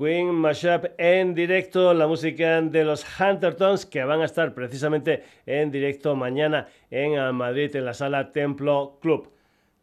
Queen 0.00 0.32
Mashup 0.32 0.86
en 0.96 1.34
directo, 1.34 1.92
la 1.92 2.06
música 2.06 2.62
de 2.62 2.84
los 2.84 3.04
Huntertons 3.20 3.84
que 3.84 4.02
van 4.02 4.22
a 4.22 4.24
estar 4.24 4.54
precisamente 4.54 5.22
en 5.44 5.70
directo 5.70 6.16
mañana 6.16 6.68
en 6.90 7.34
Madrid 7.34 7.76
en 7.76 7.84
la 7.84 7.92
sala 7.92 8.32
Templo 8.32 8.96
Club. 9.02 9.28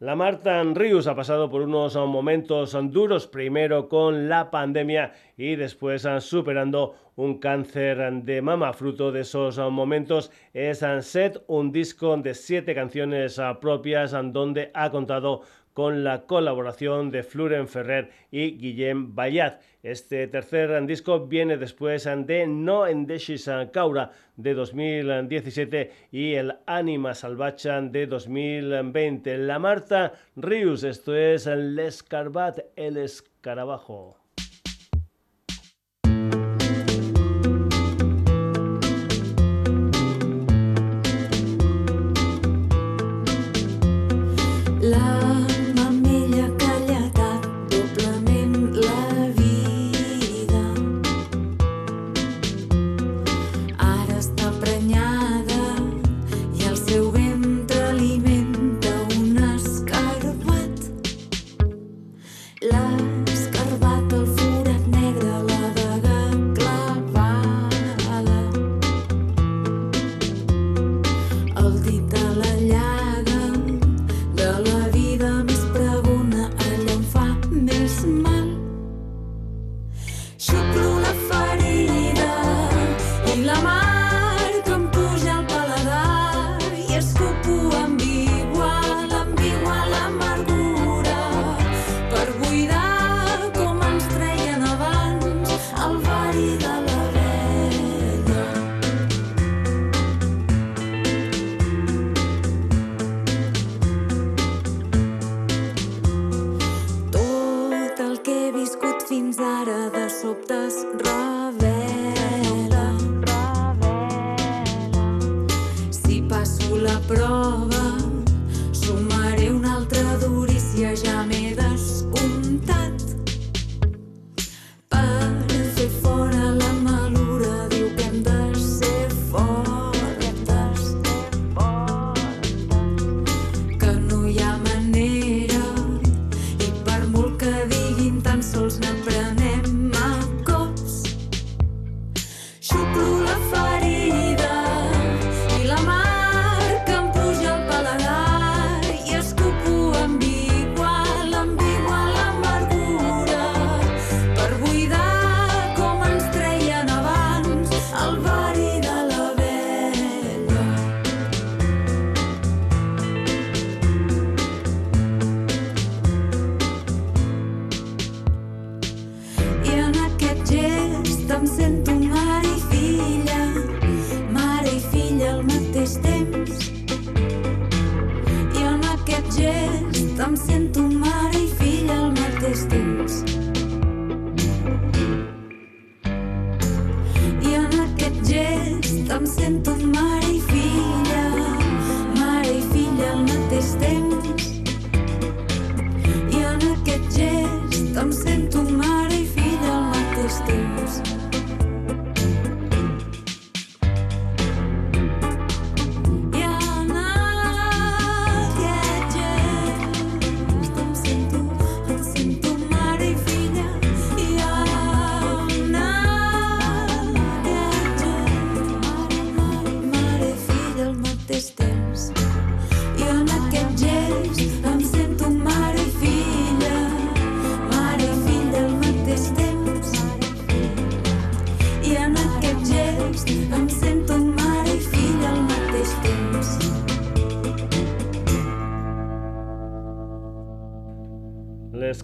La 0.00 0.16
Marta 0.16 0.60
Rius 0.64 1.06
ha 1.06 1.14
pasado 1.14 1.48
por 1.48 1.62
unos 1.62 1.94
momentos 1.94 2.76
duros, 2.90 3.28
primero 3.28 3.88
con 3.88 4.28
la 4.28 4.50
pandemia 4.50 5.12
y 5.36 5.54
después 5.54 6.06
superando 6.18 6.96
un 7.14 7.38
cáncer 7.38 8.12
de 8.24 8.42
mama. 8.42 8.72
Fruto 8.72 9.12
de 9.12 9.20
esos 9.20 9.58
momentos 9.58 10.32
es 10.52 10.84
Set, 11.00 11.42
un 11.46 11.70
disco 11.70 12.16
de 12.16 12.34
siete 12.34 12.74
canciones 12.74 13.40
propias 13.60 14.16
donde 14.32 14.70
ha 14.74 14.90
contado 14.90 15.42
con 15.78 16.02
la 16.02 16.22
colaboración 16.22 17.12
de 17.12 17.22
Fluren 17.22 17.68
Ferrer 17.68 18.10
y 18.32 18.58
Guillem 18.58 19.14
Bayat. 19.14 19.62
Este 19.84 20.26
tercer 20.26 20.84
disco 20.86 21.28
viene 21.28 21.56
después 21.56 22.02
de 22.02 22.48
No 22.48 22.84
Endeshis 22.84 23.48
Caura 23.72 24.10
de 24.34 24.54
2017 24.54 25.92
y 26.10 26.34
el 26.34 26.56
Anima 26.66 27.14
Salvachan 27.14 27.92
de 27.92 28.08
2020. 28.08 29.38
La 29.38 29.60
Marta 29.60 30.14
Rius, 30.34 30.82
esto 30.82 31.14
es 31.14 31.46
el 31.46 31.78
Escarbat, 31.78 32.58
el 32.74 32.96
escarabajo. 32.96 34.17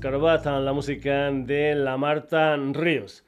La 0.04 0.72
música 0.74 1.30
de 1.30 1.74
la 1.74 1.96
Marta 1.96 2.54
Ríos. 2.56 3.24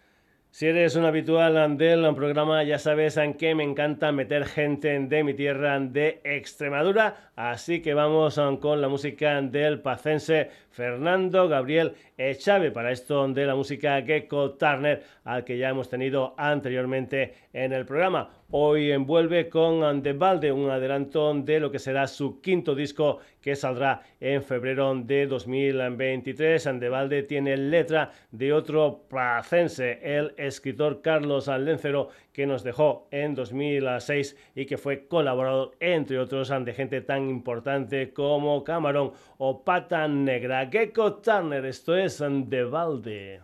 Si 0.51 0.67
eres 0.67 0.95
un 0.95 1.07
habitual 1.07 1.79
del 1.79 2.15
programa, 2.15 2.63
ya 2.65 2.79
sabes 2.79 3.17
en 3.17 3.33
qué 3.33 3.55
me 3.55 3.65
encanta 3.65 4.13
meter 4.13 4.45
gente 4.45 4.99
de 4.99 5.25
mi 5.25 5.33
tierra 5.33 5.81
de 5.81 6.21
Extremadura. 6.23 7.31
Así 7.35 7.81
que 7.81 7.95
vamos 7.95 8.39
con 8.61 8.83
la 8.83 8.89
música 8.89 9.41
del 9.41 9.81
pacense 9.81 10.51
Fernando 10.71 11.49
Gabriel 11.49 11.95
Echave 12.19 12.71
para 12.71 12.93
esto 12.93 13.27
de 13.29 13.47
la 13.47 13.55
música 13.55 14.03
Gecko 14.03 14.51
Turner, 14.53 15.03
al 15.25 15.45
que 15.45 15.57
ya 15.57 15.71
hemos 15.71 15.89
tenido 15.89 16.35
anteriormente 16.37 17.33
en 17.55 17.73
el 17.73 17.87
programa. 17.87 18.29
Hoy 18.53 18.93
envuelve 18.93 19.49
con 19.49 20.03
The 20.05 20.13
Balde, 20.13 20.53
un 20.53 20.71
adelanto 20.71 21.35
de 21.35 21.59
lo 21.59 21.73
que 21.73 21.81
será 21.81 22.07
su 22.07 22.41
quinto 22.41 22.77
disco 22.77 23.19
que 23.41 23.57
saldrá 23.57 24.03
en 24.21 24.41
febrero 24.41 24.95
de 24.95 25.27
2023. 25.27 26.65
Andevalde 26.69 27.25
tiene 27.25 27.57
letra 27.57 28.13
de 28.31 28.53
otro 28.53 29.03
placense, 29.09 29.99
el 30.01 30.33
escritor 30.37 31.03
Carlos 31.03 31.49
Lencero, 31.49 32.11
que 32.33 32.47
nos 32.47 32.63
dejó 32.63 33.09
en 33.11 33.35
2006 33.35 34.37
y 34.55 34.65
que 34.67 34.79
fue 34.79 35.09
colaborador, 35.09 35.73
entre 35.81 36.21
otros, 36.21 36.53
de 36.65 36.73
gente 36.73 37.01
tan 37.01 37.29
importante 37.29 38.13
como 38.13 38.63
Camarón 38.63 39.11
o 39.39 39.65
Pata 39.65 40.07
Negra. 40.07 40.69
Gecko 40.71 41.15
Turner, 41.15 41.67
esto 41.67 41.97
es 41.97 42.21
Andevalde. 42.21 43.41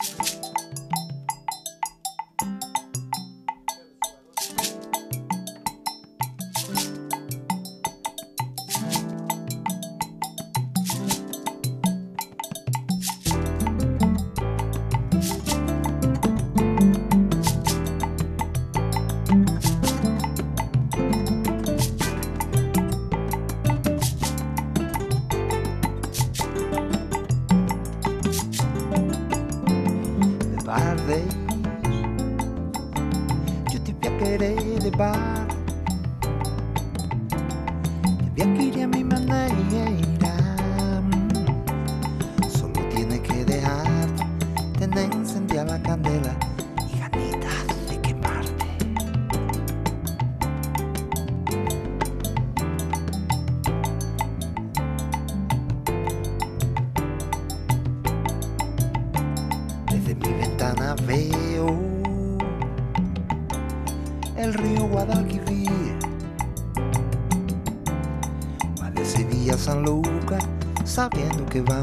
de 0.00 0.39
que 71.50 71.60
va 71.60 71.82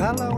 lo 0.00 0.29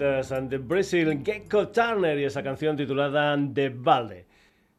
Gotitas 0.00 0.48
de 0.48 0.56
Brazil, 0.56 1.22
Gecko 1.22 1.68
Turner 1.68 2.18
y 2.18 2.24
esa 2.24 2.42
canción 2.42 2.74
titulada 2.74 3.36
De 3.36 3.68
Balde. 3.68 4.24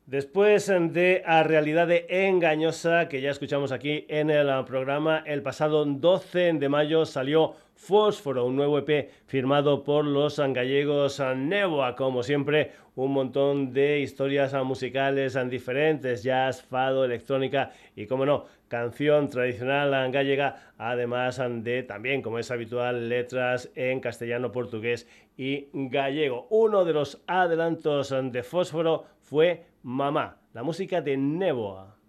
Después 0.07 0.65
de 0.65 1.21
A 1.23 1.43
Realidad 1.43 1.91
Engañosa, 2.09 3.07
que 3.07 3.21
ya 3.21 3.29
escuchamos 3.29 3.71
aquí 3.71 4.03
en 4.09 4.31
el 4.31 4.49
programa, 4.65 5.21
el 5.27 5.43
pasado 5.43 5.85
12 5.85 6.53
de 6.53 6.69
mayo 6.69 7.05
salió 7.05 7.53
Fósforo, 7.75 8.47
un 8.47 8.55
nuevo 8.55 8.79
EP 8.79 9.11
firmado 9.27 9.83
por 9.83 10.05
los 10.05 10.39
gallegos 10.39 11.21
Neboa. 11.37 11.95
Como 11.95 12.23
siempre, 12.23 12.71
un 12.95 13.11
montón 13.11 13.73
de 13.73 13.99
historias 13.99 14.55
musicales 14.63 15.37
diferentes, 15.51 16.23
jazz, 16.23 16.63
fado, 16.63 17.05
electrónica 17.05 17.71
y, 17.95 18.07
como 18.07 18.25
no, 18.25 18.45
canción 18.71 19.27
tradicional 19.27 19.91
gallega, 20.13 20.73
además 20.77 21.41
de 21.45 21.83
también, 21.83 22.21
como 22.21 22.39
es 22.39 22.51
habitual, 22.51 23.09
letras 23.09 23.69
en 23.75 23.99
castellano, 23.99 24.53
portugués 24.53 25.09
y 25.35 25.67
gallego. 25.73 26.47
Uno 26.49 26.85
de 26.85 26.93
los 26.93 27.21
adelantos 27.27 28.15
de 28.31 28.43
Fósforo 28.43 29.07
fue 29.19 29.65
Mamá, 29.83 30.37
la 30.53 30.63
música 30.63 31.01
de 31.01 31.17
Neboa. 31.17 32.00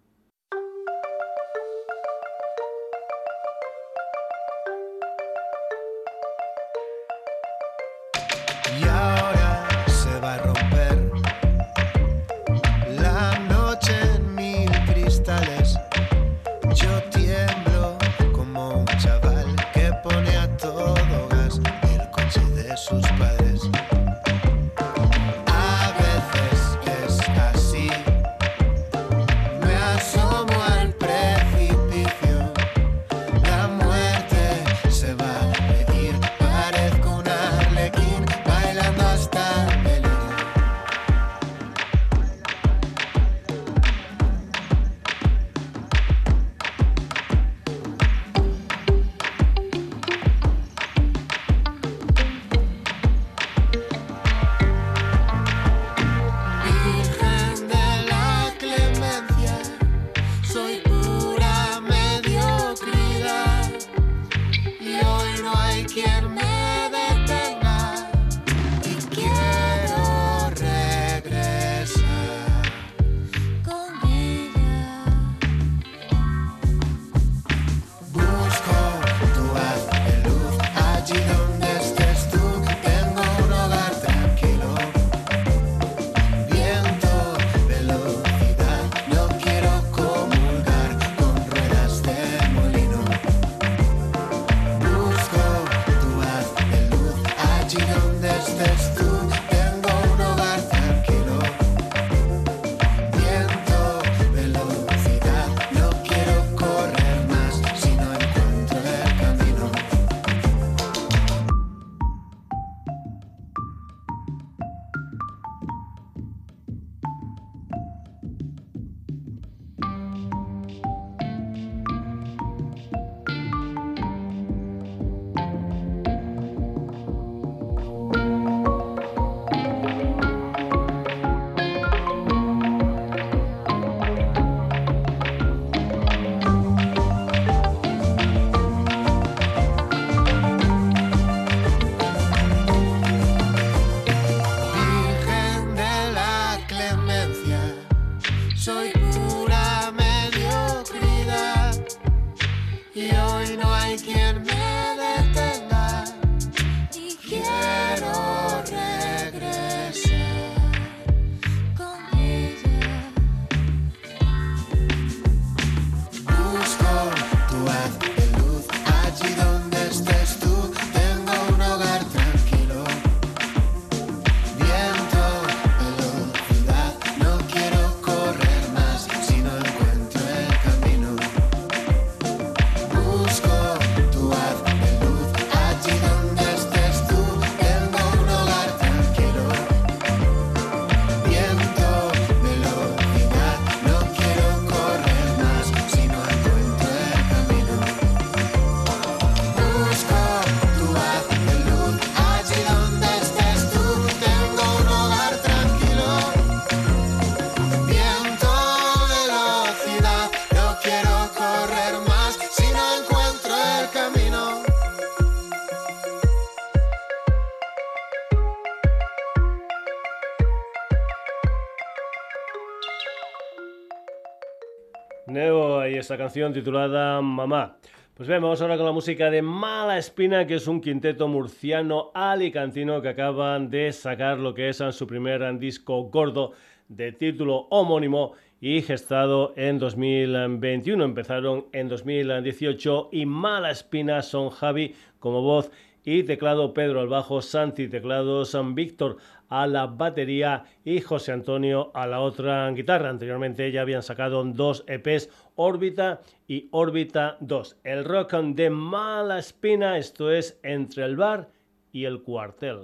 Esta 226.13 226.25
canción 226.25 226.53
titulada 226.53 227.19
Mamá. 227.21 227.77
Pues 228.13 228.29
bien, 228.29 228.39
vamos 228.39 228.61
ahora 228.61 228.77
con 228.77 228.85
la 228.85 228.91
música 228.91 229.31
de 229.31 229.41
Mala 229.41 229.97
Espina, 229.97 230.45
que 230.45 230.55
es 230.55 230.67
un 230.67 230.79
quinteto 230.79 231.27
murciano 231.27 232.11
alicantino 232.13 233.01
que 233.01 233.09
acaban 233.09 233.71
de 233.71 233.91
sacar 233.91 234.37
lo 234.37 234.53
que 234.53 234.69
es 234.69 234.77
su 234.91 235.07
primer 235.07 235.57
disco 235.57 236.03
gordo 236.03 236.51
de 236.87 237.13
título 237.13 237.65
homónimo 237.71 238.33
y 238.61 238.83
gestado 238.83 239.53
en 239.55 239.79
2021. 239.79 241.03
Empezaron 241.03 241.65
en 241.71 241.89
2018 241.89 243.09
y 243.11 243.25
Mala 243.25 243.71
Espina 243.71 244.21
son 244.21 244.51
Javi 244.51 244.93
como 245.17 245.41
voz 245.41 245.71
y 246.05 246.21
teclado 246.21 246.75
Pedro 246.75 246.99
al 246.99 247.07
bajo, 247.07 247.41
Santi 247.41 247.87
teclado 247.87 248.45
San 248.45 248.75
Víctor 248.75 249.17
a 249.53 249.67
la 249.67 249.85
batería 249.85 250.63
y 250.83 250.99
José 250.99 251.31
Antonio 251.31 251.91
a 251.93 252.07
la 252.07 252.21
otra 252.21 252.67
guitarra. 252.71 253.09
Anteriormente 253.09 253.71
ya 253.71 253.81
habían 253.81 254.01
sacado 254.01 254.43
dos 254.43 254.83
EPs, 254.87 255.29
Órbita 255.53 256.21
y 256.47 256.69
Órbita 256.71 257.37
2. 257.39 257.77
El 257.83 258.03
rock 258.03 258.33
de 258.33 258.71
mala 258.71 259.37
espina, 259.37 259.99
esto 259.99 260.31
es 260.31 260.59
entre 260.63 261.05
el 261.05 261.17
bar 261.17 261.49
y 261.91 262.05
el 262.05 262.23
cuartel. 262.23 262.79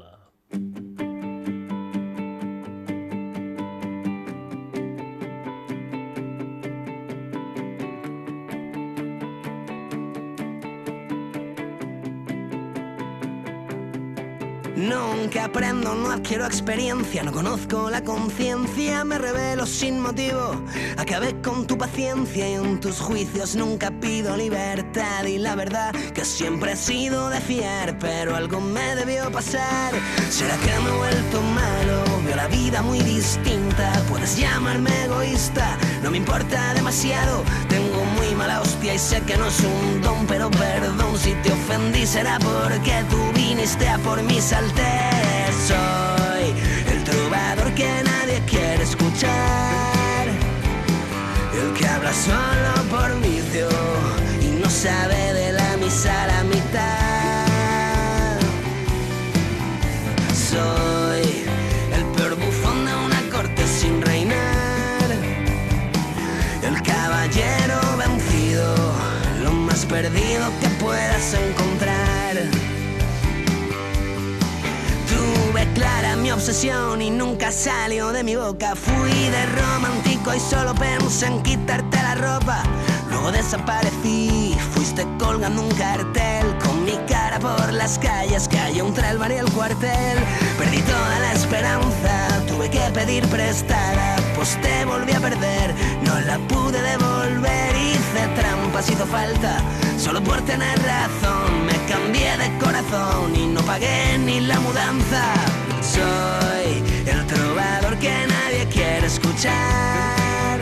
Nunca 15.20 15.44
aprendo, 15.44 15.96
no 15.96 16.12
adquiero 16.12 16.46
experiencia, 16.46 17.24
no 17.24 17.34
conozco 17.34 17.90
la 17.90 18.02
conciencia, 18.06 19.04
me 19.04 19.18
revelo 19.18 19.66
sin 19.66 20.00
motivo. 20.00 20.64
Acabé 20.98 21.36
con 21.42 21.68
tu 21.68 21.78
paciencia 21.78 22.50
y 22.50 22.54
en 22.54 22.80
tus 22.80 23.02
juicios 23.02 23.54
nunca 23.54 23.92
pido 23.92 24.38
libertad. 24.38 25.26
Y 25.26 25.38
la 25.38 25.56
verdad 25.56 25.94
que 26.14 26.24
siempre 26.24 26.72
he 26.72 26.76
sido 26.78 27.30
de 27.30 27.42
fiar, 27.42 28.00
pero 28.00 28.34
algo 28.34 28.62
me 28.62 28.96
debió 28.96 29.30
pasar. 29.30 29.94
¿Será 30.30 30.56
que 30.56 30.80
me 30.80 30.90
he 30.90 30.98
vuelto 30.98 31.42
malo? 31.42 32.04
Veo 32.26 32.36
la 32.38 32.48
vida 32.48 32.82
muy 32.82 33.00
distinta. 33.00 33.92
Puedes 34.10 34.38
llamarme 34.38 35.04
egoísta, 35.04 35.78
no 36.02 36.12
me 36.12 36.18
importa 36.18 36.74
demasiado. 36.74 37.44
Tengo 37.68 37.99
mala 38.40 38.62
hostia 38.62 38.94
y 38.96 39.00
sé 39.00 39.22
que 39.28 39.36
no 39.38 39.46
es 39.48 39.60
un 39.60 40.02
don, 40.02 40.26
pero 40.26 40.50
perdón 40.50 41.18
si 41.18 41.34
te 41.44 41.52
ofendí. 41.52 42.06
Será 42.06 42.40
porque 42.40 43.04
tú 43.10 43.20
viniste 43.36 43.88
a 43.88 43.98
por 44.00 44.24
mi 44.24 44.40
salud 44.40 44.72
soy 45.68 46.46
el 46.92 47.04
trovador 47.04 47.70
que 47.76 47.90
nadie 48.12 48.42
quiere 48.52 48.84
escuchar, 48.84 50.26
el 51.60 51.74
que 51.78 51.86
habla 51.86 52.14
solo 52.14 52.72
por 52.94 53.10
vicio 53.20 53.68
y 54.42 54.48
no 54.62 54.70
sabe 54.70 55.34
de 55.34 55.52
la 55.52 55.78
misa 55.78 56.16
la 56.28 56.44
mitad. 56.46 56.80
Soy 60.50 60.89
obsesión 76.32 77.02
y 77.02 77.10
nunca 77.10 77.52
salió 77.52 78.12
de 78.12 78.24
mi 78.24 78.36
boca. 78.36 78.76
Fui 78.76 79.12
de 79.12 79.46
romántico 79.48 80.34
y 80.34 80.40
solo 80.40 80.74
pensé 80.76 81.28
en 81.28 81.42
quitarte 81.44 81.98
la 81.98 82.16
ropa. 82.16 82.64
Luego 83.10 83.32
desaparecí, 83.32 84.56
fuiste 84.74 85.08
colgando 85.18 85.62
un 85.62 85.72
cartel 85.72 86.58
con 86.64 86.84
mi 86.86 86.98
cara 87.08 87.40
por 87.40 87.74
las 87.74 87.98
calles 88.00 88.48
hay 88.60 88.82
un 88.82 88.94
bar 88.94 89.32
y 89.32 89.36
el 89.36 89.52
cuartel. 89.52 90.18
Perdí 90.58 90.82
toda 90.82 91.20
la 91.20 91.34
esperanza, 91.34 92.44
tuve 92.48 92.70
que 92.70 92.82
pedir 92.94 93.26
prestada, 93.28 94.16
pues 94.36 94.60
te 94.62 94.86
volví 94.86 95.14
a 95.14 95.20
perder, 95.20 95.74
no 96.04 96.20
la 96.22 96.38
pude 96.48 96.82
devolver, 96.82 97.76
hice 97.76 98.28
trampas, 98.36 98.90
hizo 98.90 99.06
falta, 99.06 99.62
solo 99.98 100.22
por 100.22 100.42
tener 100.42 100.78
razón, 100.80 101.66
me 101.66 101.74
cambié 101.92 102.38
de 102.38 102.58
corazón 102.60 103.36
y 103.36 103.48
no 103.48 103.62
pagué 103.62 104.18
ni 104.20 104.42
la 104.42 104.60
mudanza. 104.60 105.59
Soy 105.92 106.84
el 107.08 107.26
trovador 107.26 107.98
que 107.98 108.14
nadie 108.28 108.68
quiere 108.72 109.08
escuchar, 109.08 110.60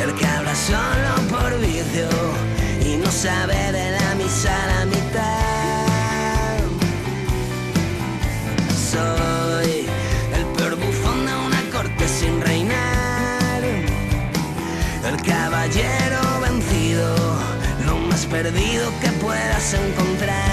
el 0.00 0.14
que 0.14 0.26
habla 0.26 0.54
solo 0.54 1.12
por 1.28 1.58
vicio 1.60 2.08
y 2.84 2.98
no 2.98 3.10
sabe 3.10 3.72
de 3.72 3.90
la 3.98 4.14
misa 4.14 4.54
a 4.62 4.66
la 4.66 4.86
mitad. 4.86 6.58
Soy 8.92 9.86
el 10.36 10.44
peor 10.56 10.76
bufón 10.76 11.26
de 11.26 11.34
una 11.34 11.62
corte 11.72 12.06
sin 12.06 12.40
reinar, 12.40 13.62
el 15.10 15.16
caballero 15.22 16.20
vencido, 16.42 17.16
lo 17.84 17.96
más 18.08 18.24
perdido 18.26 18.92
que 19.00 19.08
puedas 19.24 19.74
encontrar. 19.74 20.45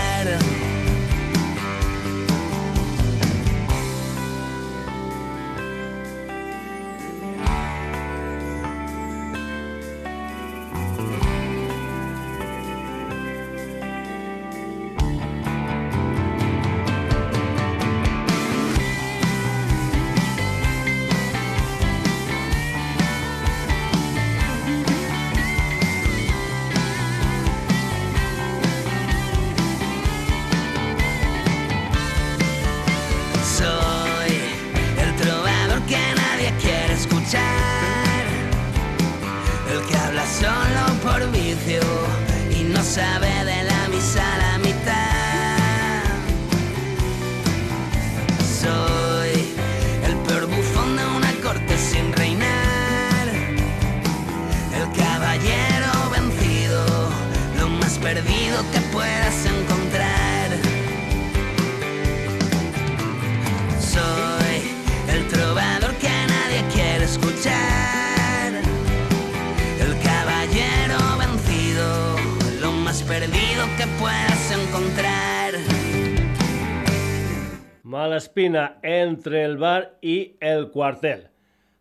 Espina 78.34 78.80
entre 78.82 79.44
el 79.44 79.58
bar 79.58 80.00
y 80.02 80.38
el 80.40 80.72
cuartel. 80.72 81.28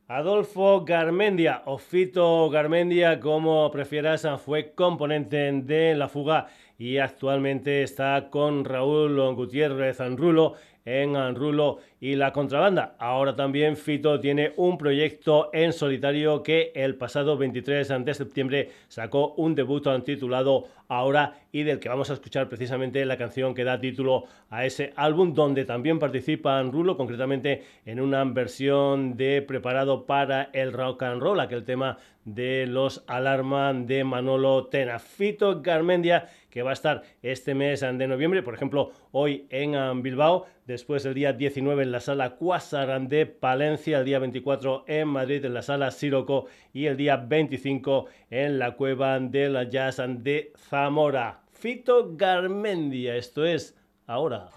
Adolfo 0.06 0.84
Garmendia 0.84 1.62
o 1.64 1.78
Fito 1.78 2.50
Garmendia, 2.50 3.20
como 3.20 3.70
prefieras, 3.70 4.28
fue 4.44 4.74
componente 4.74 5.50
de 5.50 5.94
La 5.94 6.08
Fuga 6.08 6.48
y 6.76 6.98
actualmente 6.98 7.82
está 7.82 8.28
con 8.28 8.66
Raúl 8.66 9.34
Gutiérrez 9.34 9.98
Anrulo 10.02 10.52
en 10.84 11.16
Anrulo 11.16 11.78
y 12.02 12.16
la 12.16 12.32
contrabanda. 12.32 12.96
Ahora 12.98 13.36
también 13.36 13.76
Fito 13.76 14.18
tiene 14.18 14.54
un 14.56 14.76
proyecto 14.76 15.50
en 15.52 15.72
solitario 15.72 16.42
que 16.42 16.72
el 16.74 16.96
pasado 16.96 17.38
23 17.38 18.04
de 18.04 18.14
septiembre 18.14 18.70
sacó 18.88 19.34
un 19.36 19.54
debut 19.54 19.86
titulado 20.04 20.66
Ahora 20.88 21.34
y 21.52 21.62
del 21.62 21.78
que 21.78 21.88
vamos 21.88 22.10
a 22.10 22.14
escuchar 22.14 22.48
precisamente 22.48 23.04
la 23.06 23.16
canción 23.16 23.54
que 23.54 23.62
da 23.62 23.80
título 23.80 24.24
a 24.50 24.66
ese 24.66 24.92
álbum 24.96 25.32
donde 25.32 25.64
también 25.64 26.00
participa 26.00 26.58
Anrulo, 26.58 26.96
concretamente 26.96 27.62
en 27.86 28.00
una 28.00 28.24
versión 28.24 29.16
de 29.16 29.40
Preparado 29.40 30.04
para 30.04 30.50
el 30.52 30.72
Rock 30.72 31.04
and 31.04 31.22
Roll, 31.22 31.38
aquel 31.38 31.64
tema 31.64 31.98
de 32.24 32.66
los 32.66 33.04
Alarma 33.06 33.72
de 33.72 34.04
Manolo 34.04 34.66
Tena. 34.66 34.98
Fito 34.98 35.62
Garmendia 35.62 36.28
que 36.52 36.62
va 36.62 36.70
a 36.70 36.74
estar 36.74 37.02
este 37.22 37.54
mes 37.54 37.80
de 37.80 38.06
noviembre, 38.06 38.42
por 38.42 38.54
ejemplo, 38.54 38.92
hoy 39.10 39.46
en 39.48 40.02
Bilbao, 40.02 40.46
después 40.66 41.04
el 41.06 41.14
día 41.14 41.32
19 41.32 41.82
en 41.82 41.90
la 41.90 42.00
sala 42.00 42.36
Quasar 42.36 43.08
de 43.08 43.24
Palencia, 43.24 43.98
el 43.98 44.04
día 44.04 44.18
24 44.18 44.84
en 44.86 45.08
Madrid 45.08 45.42
en 45.46 45.54
la 45.54 45.62
sala 45.62 45.90
Siroco 45.90 46.44
y 46.74 46.86
el 46.86 46.98
día 46.98 47.16
25 47.16 48.06
en 48.30 48.58
la 48.58 48.72
cueva 48.72 49.18
de 49.18 49.48
la 49.48 49.64
Jazz 49.64 50.02
de 50.06 50.52
Zamora. 50.68 51.40
Fito 51.52 52.14
Garmendia, 52.16 53.16
esto 53.16 53.46
es 53.46 53.74
ahora. 54.06 54.50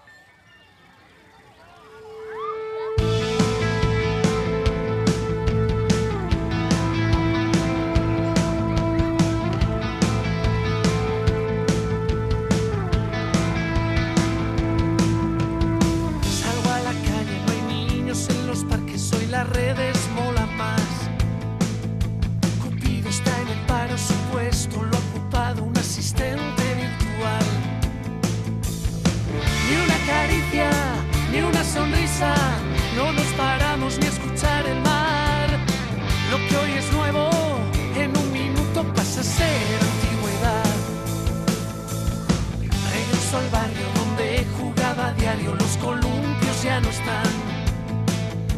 No 46.82 46.90
están. 46.90 47.34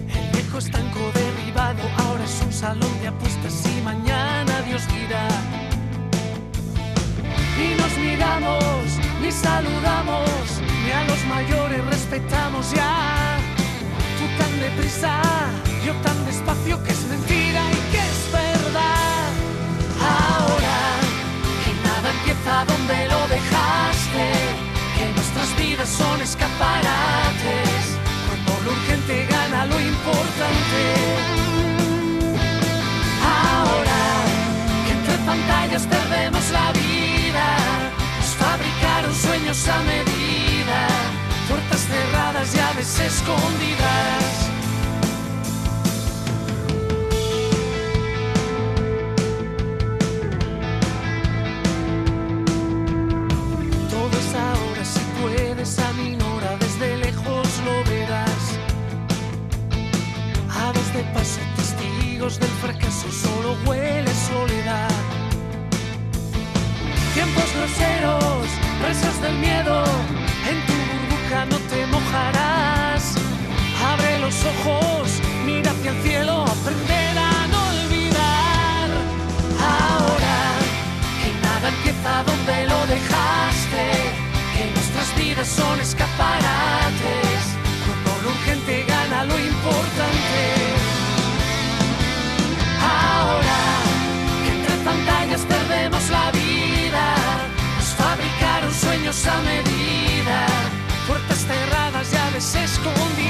El 0.09 0.32
viejo 0.32 0.57
estanco 0.57 0.99
derribado 1.13 1.84
ahora 1.97 2.24
es 2.24 2.41
un 2.43 2.51
salón 2.51 2.91
de 3.01 3.07
apuestas 3.09 3.53
y 3.65 3.82
mañana 3.82 4.61
Dios 4.61 4.88
dirá. 4.88 5.28
Ni 7.57 7.76
nos 7.76 7.97
miramos, 7.97 8.84
ni 9.22 9.32
saludamos, 9.32 10.30
ni 10.84 10.91
a 10.91 11.03
los 11.05 11.26
mayores 11.26 11.86
respetamos 11.86 12.72
ya. 12.72 13.38
Tú 14.18 14.26
tan 14.39 14.59
deprisa, 14.61 15.22
yo 15.86 15.93
tan 16.01 16.26
despacio 16.26 16.84
que 16.84 16.91
es 16.91 17.03
mentira 17.05 17.61
y 17.72 17.91
que 17.91 18.01
es 18.13 18.22
verdad. 18.32 19.30
Ahora 20.01 20.80
que 21.63 21.72
nada 21.88 22.09
empieza 22.18 22.65
donde 22.65 22.97
lo 23.11 23.28
dejaste, 23.28 24.26
que 24.95 25.05
nuestras 25.13 25.49
vidas 25.57 25.89
son 25.89 26.22
cuando 26.22 27.27
urgente 29.08 29.26
gana 29.26 29.66
lo 29.66 29.80
importante. 29.80 30.84
Ahora 33.24 34.01
que 34.86 34.91
entre 34.91 35.18
pantallas 35.26 35.86
perdemos 35.88 36.51
la 36.51 36.72
vida, 36.74 37.58
nos 38.18 38.36
fabricaron 38.36 39.14
sueños 39.14 39.68
a 39.68 39.80
medida, 39.80 40.88
puertas 41.47 41.82
cerradas, 41.88 42.53
llaves 42.53 42.99
escondidas. 42.99 44.57
Del 62.36 62.50
fracaso, 62.62 63.10
solo 63.10 63.56
huele 63.66 64.12
soledad. 64.28 64.90
Tiempos 67.14 67.46
groseros, 67.56 68.48
Presos 68.82 69.22
del 69.22 69.38
miedo, 69.38 69.82
en 70.50 70.58
tu 70.68 70.74
burbuja 70.90 71.46
no 71.46 71.58
te 71.72 71.88
mojarás. 71.88 73.16
Abre 73.94 74.20
los 74.20 74.36
ojos, 74.44 75.22
mira 75.46 75.72
hacia 75.72 75.92
el 75.92 76.02
cielo, 76.04 76.44
aprender 76.44 77.18
a 77.18 77.48
no 77.48 77.60
olvidar. 77.76 78.90
Ahora 79.80 80.38
que 81.22 81.30
nada 81.48 81.70
empieza 81.70 82.24
donde 82.24 82.66
lo 82.68 82.80
dejaste, 82.88 83.86
que 84.54 84.72
nuestras 84.76 85.16
vidas 85.16 85.48
son 85.48 85.80
escaparates. 85.80 87.42
Cuando 87.86 88.22
lo 88.22 88.30
urgente 88.36 88.84
gana 88.86 89.24
lo 89.24 89.40
importante. 89.40 90.57
Llaves 102.84 103.27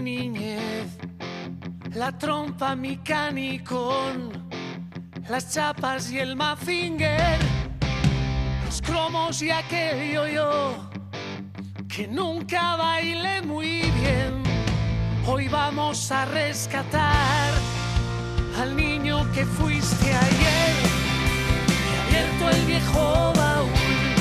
niñez, 0.00 0.98
la 1.94 2.16
trompa, 2.18 2.74
mi 2.74 2.96
canicón, 2.98 4.30
las 5.28 5.52
chapas 5.52 6.10
y 6.10 6.18
el 6.18 6.36
mazinger, 6.36 7.38
los 8.64 8.82
cromos 8.82 9.42
y 9.42 9.50
aquel 9.50 10.12
yo-yo 10.12 10.90
que 11.88 12.08
nunca 12.08 12.76
bailé 12.76 13.42
muy 13.42 13.82
bien. 14.00 14.42
Hoy 15.26 15.48
vamos 15.48 16.10
a 16.10 16.24
rescatar 16.24 17.52
al 18.60 18.76
niño 18.76 19.30
que 19.32 19.44
fuiste 19.44 20.12
ayer. 20.12 20.74
He 21.88 22.18
abierto 22.18 22.50
el 22.50 22.66
viejo 22.66 23.32
baúl 23.36 24.14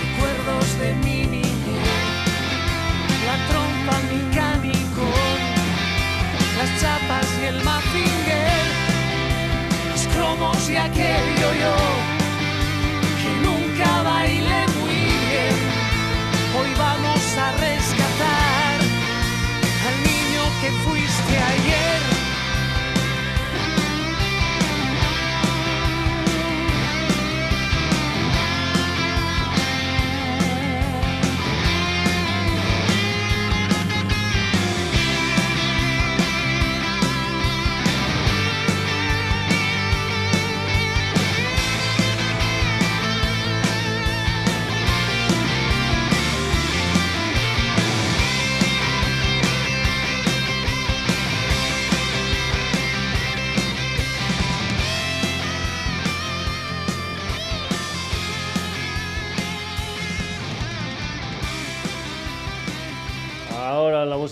recuerdos 0.00 0.78
de 0.78 0.94
mi 0.94 1.21
las 6.62 6.80
chapas 6.80 7.26
y 7.42 7.46
el 7.46 7.64
mazinger, 7.64 8.62
los 9.90 10.06
cromos 10.14 10.70
y 10.70 10.76
aquel 10.76 11.24
yo-yo 11.40 11.76
que 13.20 13.30
nunca 13.46 14.02
bailé 14.02 14.60
muy 14.78 14.98
bien. 15.26 15.56
Hoy 16.56 16.70
vamos 16.78 17.22
a 17.44 17.50
rescatar 17.66 18.78
al 19.86 19.96
niño 20.10 20.42
que 20.60 20.70
fuiste 20.84 21.36
ayer. 21.36 21.81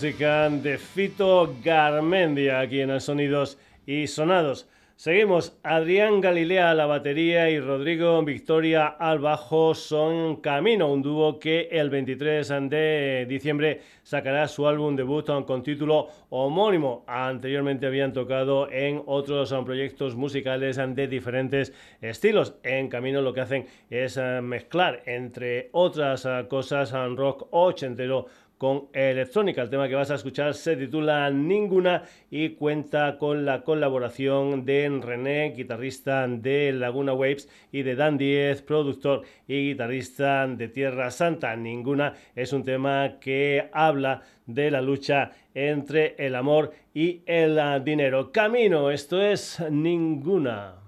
Música 0.01 0.49
de 0.49 0.79
Fito 0.79 1.57
Garmendia 1.63 2.61
aquí 2.61 2.81
en 2.81 2.99
Sonidos 3.03 3.59
y 3.85 4.07
Sonados. 4.07 4.67
Seguimos, 4.97 5.59
Adrián 5.63 6.23
Galilea 6.23 6.71
a 6.71 6.75
la 6.75 6.87
batería 6.87 7.51
y 7.51 7.61
Rodrigo 7.61 8.23
Victoria 8.23 8.87
al 8.87 9.19
bajo 9.19 9.75
son 9.75 10.37
Camino, 10.37 10.91
un 10.91 11.03
dúo 11.03 11.39
que 11.39 11.69
el 11.71 11.91
23 11.91 12.49
de 12.71 13.27
diciembre 13.29 13.83
sacará 14.03 14.49
su 14.49 14.67
álbum 14.67 14.97
debut 14.97 15.27
con 15.47 15.63
título 15.63 16.09
homónimo. 16.31 17.05
Anteriormente 17.07 17.87
habían 17.87 18.15
tocado 18.15 18.71
en 18.71 19.03
otros 19.05 19.55
proyectos 19.67 20.17
musicales 20.17 20.77
de 20.77 21.09
diferentes 21.09 21.75
estilos. 22.01 22.55
En 22.63 22.89
Camino 22.89 23.21
lo 23.21 23.35
que 23.35 23.41
hacen 23.41 23.67
es 23.91 24.17
eh, 24.17 24.41
mezclar, 24.43 25.03
entre 25.05 25.69
otras 25.73 26.25
eh, 26.25 26.47
cosas, 26.49 26.93
rock 27.17 27.49
ochentero 27.51 28.27
con 28.61 28.89
electrónica. 28.93 29.63
El 29.63 29.71
tema 29.71 29.89
que 29.89 29.95
vas 29.95 30.11
a 30.11 30.17
escuchar 30.17 30.53
se 30.53 30.77
titula 30.77 31.31
Ninguna 31.31 32.03
y 32.31 32.51
cuenta 32.51 33.17
con 33.17 33.47
la 33.47 33.63
colaboración 33.63 34.67
de 34.67 35.01
René, 35.03 35.55
guitarrista 35.57 36.29
de 36.29 36.71
Laguna 36.75 37.15
Waves, 37.15 37.49
y 37.73 37.81
de 37.81 37.95
Dan 37.95 38.19
Diez, 38.19 38.61
productor 38.61 39.23
y 39.49 39.71
guitarrista 39.71 40.47
de 40.47 40.69
Tierra 40.69 41.11
Santa. 41.11 41.57
Ninguna 41.57 42.13
es 42.37 42.53
un 42.53 42.63
tema 42.63 43.19
que 43.19 43.71
habla 43.73 44.25
de 44.45 44.71
la 44.71 44.83
lucha 44.83 45.31
entre 45.55 46.15
el 46.19 46.35
amor 46.35 46.75
y 46.93 47.23
el 47.25 47.59
dinero. 47.83 48.31
Camino, 48.31 48.91
esto 48.91 49.23
es 49.23 49.59
Ninguna. 49.71 50.80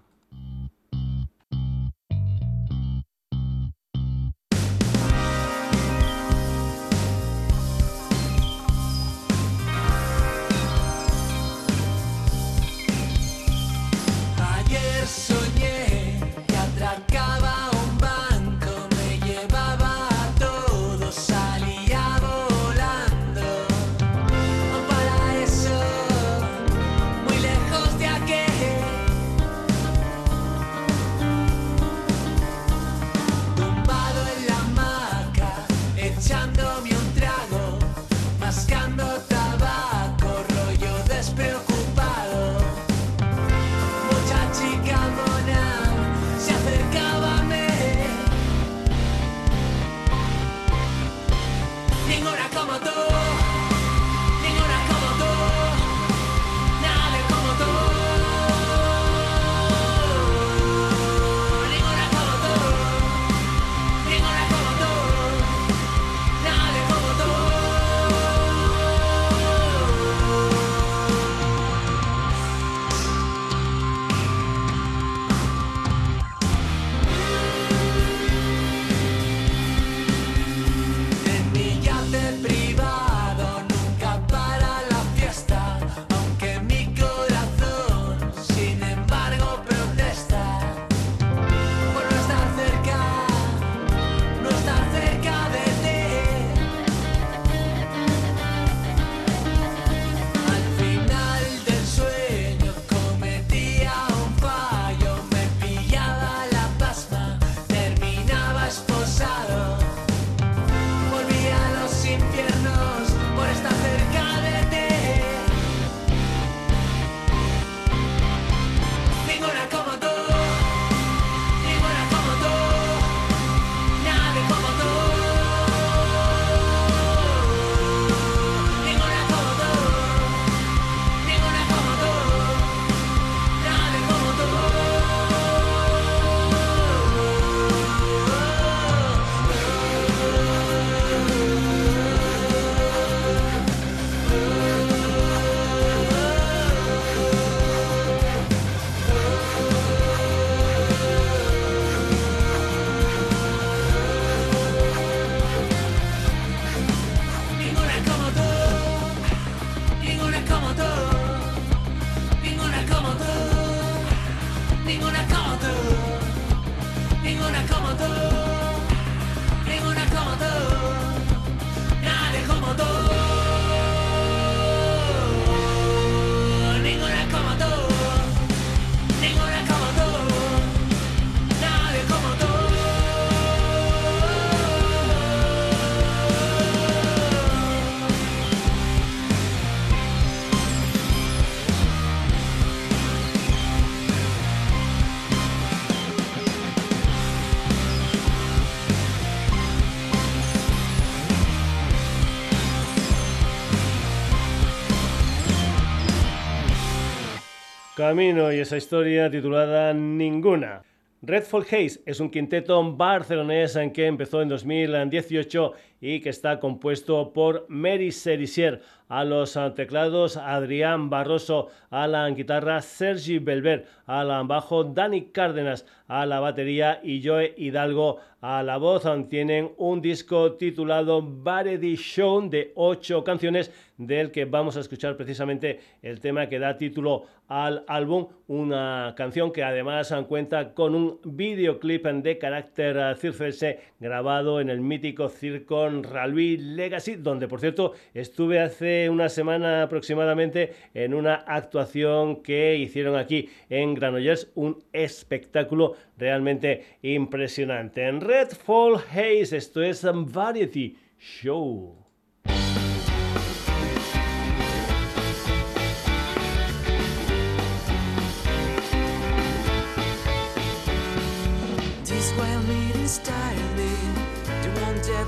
Camino 208.03 208.53
y 208.53 208.59
esa 208.59 208.77
historia 208.77 209.31
titulada 209.31 209.95
Ninguna. 209.95 210.83
Redfall 211.23 211.62
Haze 211.62 212.01
es 212.05 212.19
un 212.19 212.31
quinteto 212.31 212.83
barcelonés 212.97 213.77
en 213.77 213.93
que 213.93 214.07
empezó 214.07 214.43
en 214.43 214.49
2018 214.49 215.73
y 216.01 216.19
que 216.19 216.31
está 216.31 216.59
compuesto 216.59 217.33
por 217.33 217.65
Mary 217.69 218.11
Serisier 218.11 218.83
a 219.09 219.23
los 219.23 219.57
teclados, 219.77 220.37
Adrián 220.37 221.11
Barroso 221.11 221.69
a 221.91 222.09
la 222.09 222.29
guitarra, 222.31 222.83
Sergi 222.83 223.39
Belver 223.39 223.87
a 224.07 224.24
la 224.24 224.43
bajo, 224.43 224.83
Dani 224.83 225.27
Cárdenas 225.27 225.87
a 226.09 226.27
la 226.27 226.41
batería 226.41 226.99
y 227.05 227.24
Joe 227.24 227.55
Hidalgo 227.57 228.19
a 228.43 228.62
la 228.62 228.77
voz. 228.77 229.05
Tienen 229.31 229.70
un 229.78 230.02
disco 230.02 230.55
titulado 230.55 231.23
Variety 231.23 231.97
Show 231.97 232.51
de 232.51 232.73
ocho 232.74 233.24
canciones 233.24 233.70
del 233.97 234.31
que 234.31 234.44
vamos 234.44 234.77
a 234.77 234.81
escuchar 234.81 235.16
precisamente 235.16 235.78
el 236.02 236.20
tema 236.20 236.48
que 236.48 236.59
da 236.59 236.77
título 236.77 237.24
al 237.47 237.85
álbum, 237.86 238.28
una 238.48 239.14
canción 239.16 239.52
que 239.52 239.62
además 239.62 240.12
cuenta 240.27 240.73
con 240.74 240.94
un 240.94 241.20
videoclip 241.23 242.06
de 242.06 242.39
carácter 242.39 243.16
circense 243.16 243.78
grabado 244.01 244.60
en 244.60 244.70
el 244.70 244.81
mítico 244.81 245.28
circo 245.28 245.89
Ralby 245.89 246.56
Legacy, 246.56 247.16
donde 247.16 247.48
por 247.48 247.60
cierto 247.60 247.93
estuve 248.14 248.59
hace 248.59 249.10
una 249.10 249.28
semana 249.28 249.82
aproximadamente 249.82 250.73
en 250.94 251.14
una 251.14 251.35
actuación 251.35 252.43
que 252.43 252.77
hicieron 252.77 253.16
aquí 253.16 253.51
en 253.69 253.94
Granollers, 253.94 254.51
un 254.55 254.82
espectáculo 254.93 255.94
realmente 256.16 256.97
impresionante. 257.02 258.06
Red 258.33 258.57
Fall 258.57 258.97
Haze, 258.97 259.53
esto 259.59 259.83
es 259.83 260.01
Variety 260.03 260.97
Show. 261.19 261.99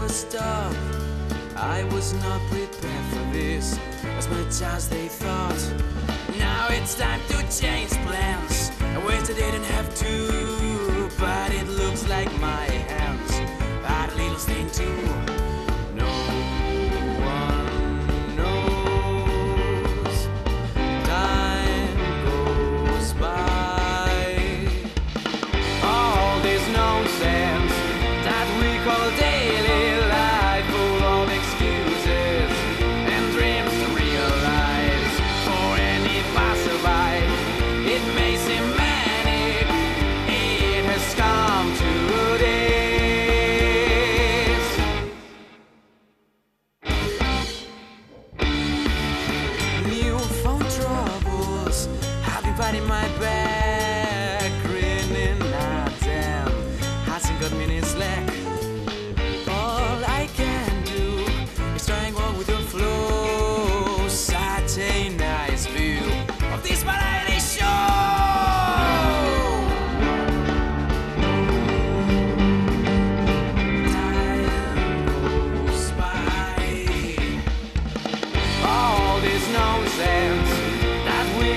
Stop. 0.09 0.75
I 1.57 1.83
was 1.93 2.13
not 2.15 2.41
prepared 2.51 3.05
for 3.11 3.33
this 3.33 3.79
as 4.17 4.29
much 4.29 4.63
as 4.63 4.89
they 4.89 5.09
thought. 5.09 5.61
Now 6.39 6.69
it's 6.71 6.95
time 6.95 7.21
to 7.31 7.37
change 7.51 7.91
plans. 8.07 8.71
I 8.81 8.99
wish 9.05 9.29
I 9.29 9.35
didn't 9.35 9.65
have 9.65 9.93
to, 9.97 11.11
but 11.19 11.53
it 11.53 11.67
looks 11.69 12.09
like 12.09 12.33
my 12.39 12.74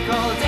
called 0.07 0.46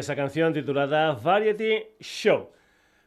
esa 0.00 0.16
canción 0.16 0.52
titulada 0.54 1.12
Variety 1.12 1.84
Show. 2.00 2.48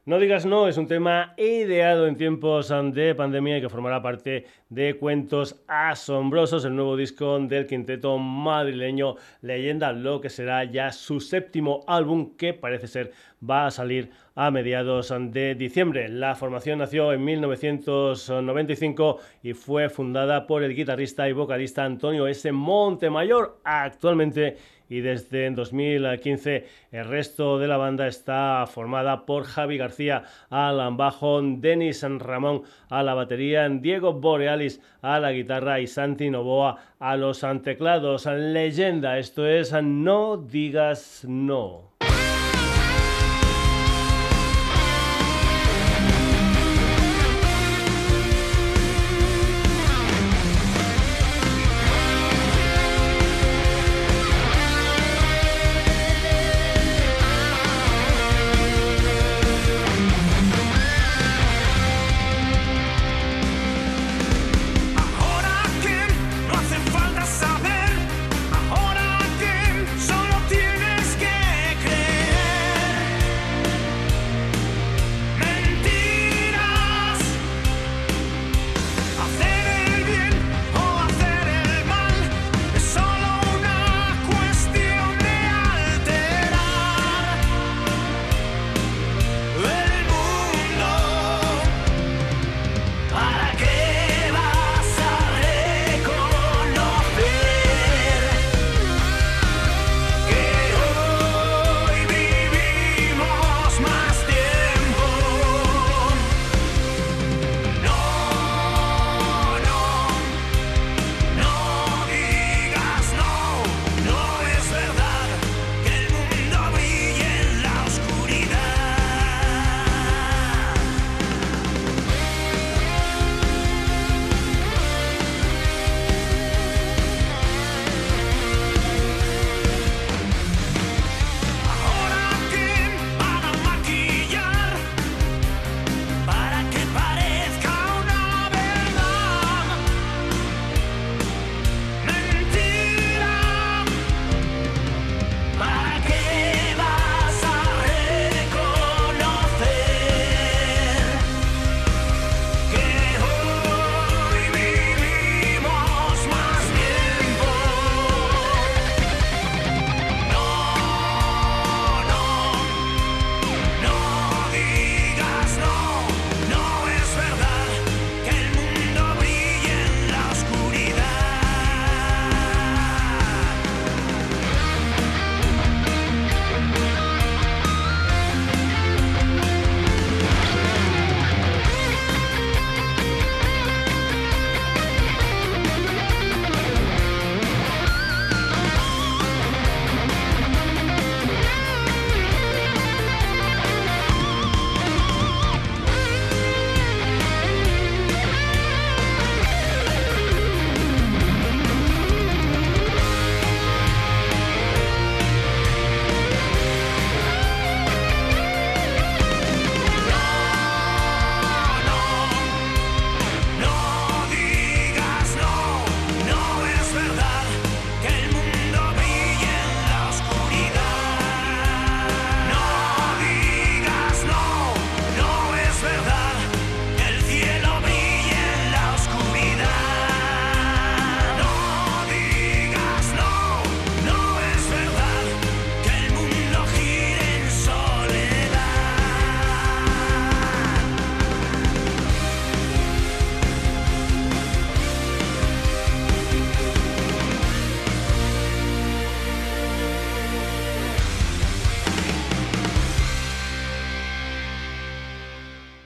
No 0.05 0.19
digas 0.19 0.45
no 0.45 0.67
es 0.67 0.77
un 0.77 0.85
tema 0.85 1.33
ideado 1.37 2.07
en 2.07 2.17
tiempos 2.17 2.71
de 2.91 3.15
pandemia 3.15 3.57
y 3.57 3.61
que 3.61 3.69
formará 3.69 4.01
parte 4.01 4.45
de 4.69 4.97
Cuentos 4.97 5.63
Asombrosos, 5.65 6.65
el 6.65 6.75
nuevo 6.75 6.97
disco 6.97 7.39
del 7.39 7.65
quinteto 7.65 8.17
madrileño 8.17 9.15
Leyenda, 9.41 9.93
lo 9.93 10.19
que 10.19 10.29
será 10.29 10.65
ya 10.65 10.91
su 10.91 11.21
séptimo 11.21 11.85
álbum 11.87 12.35
que 12.35 12.53
parece 12.53 12.87
ser 12.87 13.13
va 13.49 13.67
a 13.67 13.71
salir 13.71 14.11
a 14.35 14.51
mediados 14.51 15.13
de 15.31 15.55
diciembre. 15.55 16.09
La 16.09 16.35
formación 16.35 16.79
nació 16.79 17.13
en 17.13 17.23
1995 17.23 19.19
y 19.41 19.53
fue 19.53 19.87
fundada 19.87 20.45
por 20.47 20.63
el 20.63 20.75
guitarrista 20.75 21.29
y 21.29 21.31
vocalista 21.31 21.85
Antonio 21.85 22.27
S. 22.27 22.51
Montemayor, 22.51 23.59
actualmente 23.63 24.57
y 24.93 25.01
desde 25.01 25.49
2015 25.49 26.67
el 26.91 27.05
resto 27.05 27.57
de 27.57 27.67
la 27.67 27.77
banda 27.77 28.05
está 28.05 28.63
formada 28.67 29.25
por 29.25 29.45
Javi 29.45 29.77
García 29.77 30.23
al 30.51 30.95
bajo, 30.95 31.41
Denis 31.41 32.05
Ramón 32.19 32.61
a 32.89 33.01
la 33.01 33.15
batería, 33.15 33.67
Diego 33.67 34.13
Borealis 34.13 34.79
a 35.01 35.19
la 35.19 35.31
guitarra 35.31 35.79
y 35.79 35.87
Santi 35.87 36.29
Novoa 36.29 36.77
a 36.99 37.17
los 37.17 37.43
teclados. 37.63 38.27
Leyenda, 38.27 39.17
esto 39.17 39.47
es 39.47 39.73
No 39.81 40.37
digas 40.37 41.25
no. 41.27 41.92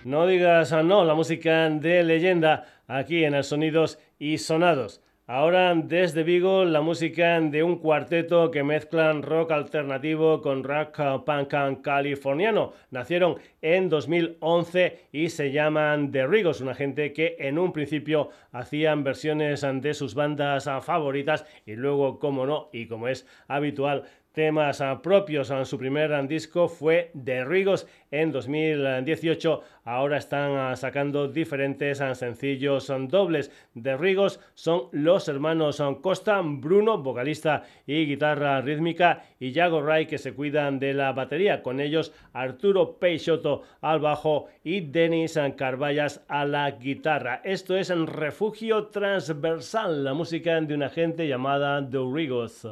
No 0.08 0.26
digas 0.26 0.72
no, 0.86 1.04
la 1.04 1.16
música 1.16 1.70
de 1.70 2.02
leyenda 2.02 2.64
aquí 2.88 3.26
en 3.26 3.34
el 3.34 3.44
Sonidos 3.44 4.00
y 4.18 4.38
Sonados. 4.38 5.02
Ahora 5.26 5.76
desde 5.76 6.24
Vigo 6.24 6.64
la 6.64 6.80
música 6.80 7.42
de 7.42 7.62
un 7.62 7.80
cuarteto 7.80 8.50
que 8.50 8.64
mezclan 8.64 9.22
rock 9.22 9.52
alternativo 9.52 10.42
con 10.42 10.64
rock 10.64 10.98
punk 11.26 11.82
californiano. 11.82 12.72
Nacieron 12.90 13.36
en 13.62 13.90
2011 13.90 15.10
y 15.12 15.28
se 15.28 15.52
llaman 15.52 16.14
The 16.14 16.26
Rigos, 16.26 16.62
una 16.62 16.74
gente 16.74 17.12
que 17.12 17.36
en 17.40 17.60
un 17.60 17.74
principio 17.74 18.30
hacían 18.54 19.04
versiones 19.04 19.66
de 19.82 19.94
sus 19.94 20.16
bandas 20.16 20.70
favoritas 20.84 21.46
y 21.66 21.76
luego, 21.76 22.18
como 22.18 22.46
no, 22.46 22.70
y 22.72 22.88
como 22.88 23.10
es 23.10 23.28
habitual, 23.50 24.06
temas 24.38 24.82
ah, 24.82 25.02
propios. 25.02 25.50
en 25.50 25.66
Su 25.66 25.80
primer 25.80 26.14
ah, 26.14 26.22
disco 26.22 26.68
fue 26.68 27.10
The 27.26 27.44
Rigos 27.44 27.88
en 28.12 28.32
2018. 28.32 29.64
Ahora 29.84 30.18
están 30.18 30.52
ah, 30.52 30.76
sacando 30.76 31.28
diferentes 31.28 31.98
sencillos 32.14 32.94
dobles. 33.08 33.52
The 33.74 33.98
Rigos 33.98 34.40
son 34.54 34.90
los 34.92 35.28
hermanos 35.28 35.82
Costa, 36.04 36.40
Bruno, 36.46 37.00
vocalista 37.00 37.64
y 37.88 38.06
guitarra 38.06 38.62
rítmica, 38.62 39.24
y 39.40 39.54
Yago 39.54 39.82
Ray, 39.82 40.06
que 40.06 40.20
se 40.20 40.36
cuidan 40.36 40.78
de 40.78 40.94
la 40.94 41.14
batería. 41.14 41.64
Con 41.64 41.80
ellos 41.80 42.14
Arturo 42.32 43.00
Peixoto 43.00 43.64
al 43.82 44.02
bajo 44.02 44.50
y 44.64 44.82
Denis 44.82 45.40
Carballas 45.56 46.24
a 46.28 46.46
la 46.46 46.70
guitarra. 46.70 47.42
Esto 47.44 47.76
es 47.76 47.90
en 47.90 48.06
Refugio 48.06 48.86
Transversal, 48.90 50.04
la 50.04 50.14
música 50.14 50.62
de 50.62 50.76
una 50.76 50.90
gente 50.90 51.28
llamada 51.28 51.84
The 51.90 51.98
Rigos. 52.14 52.68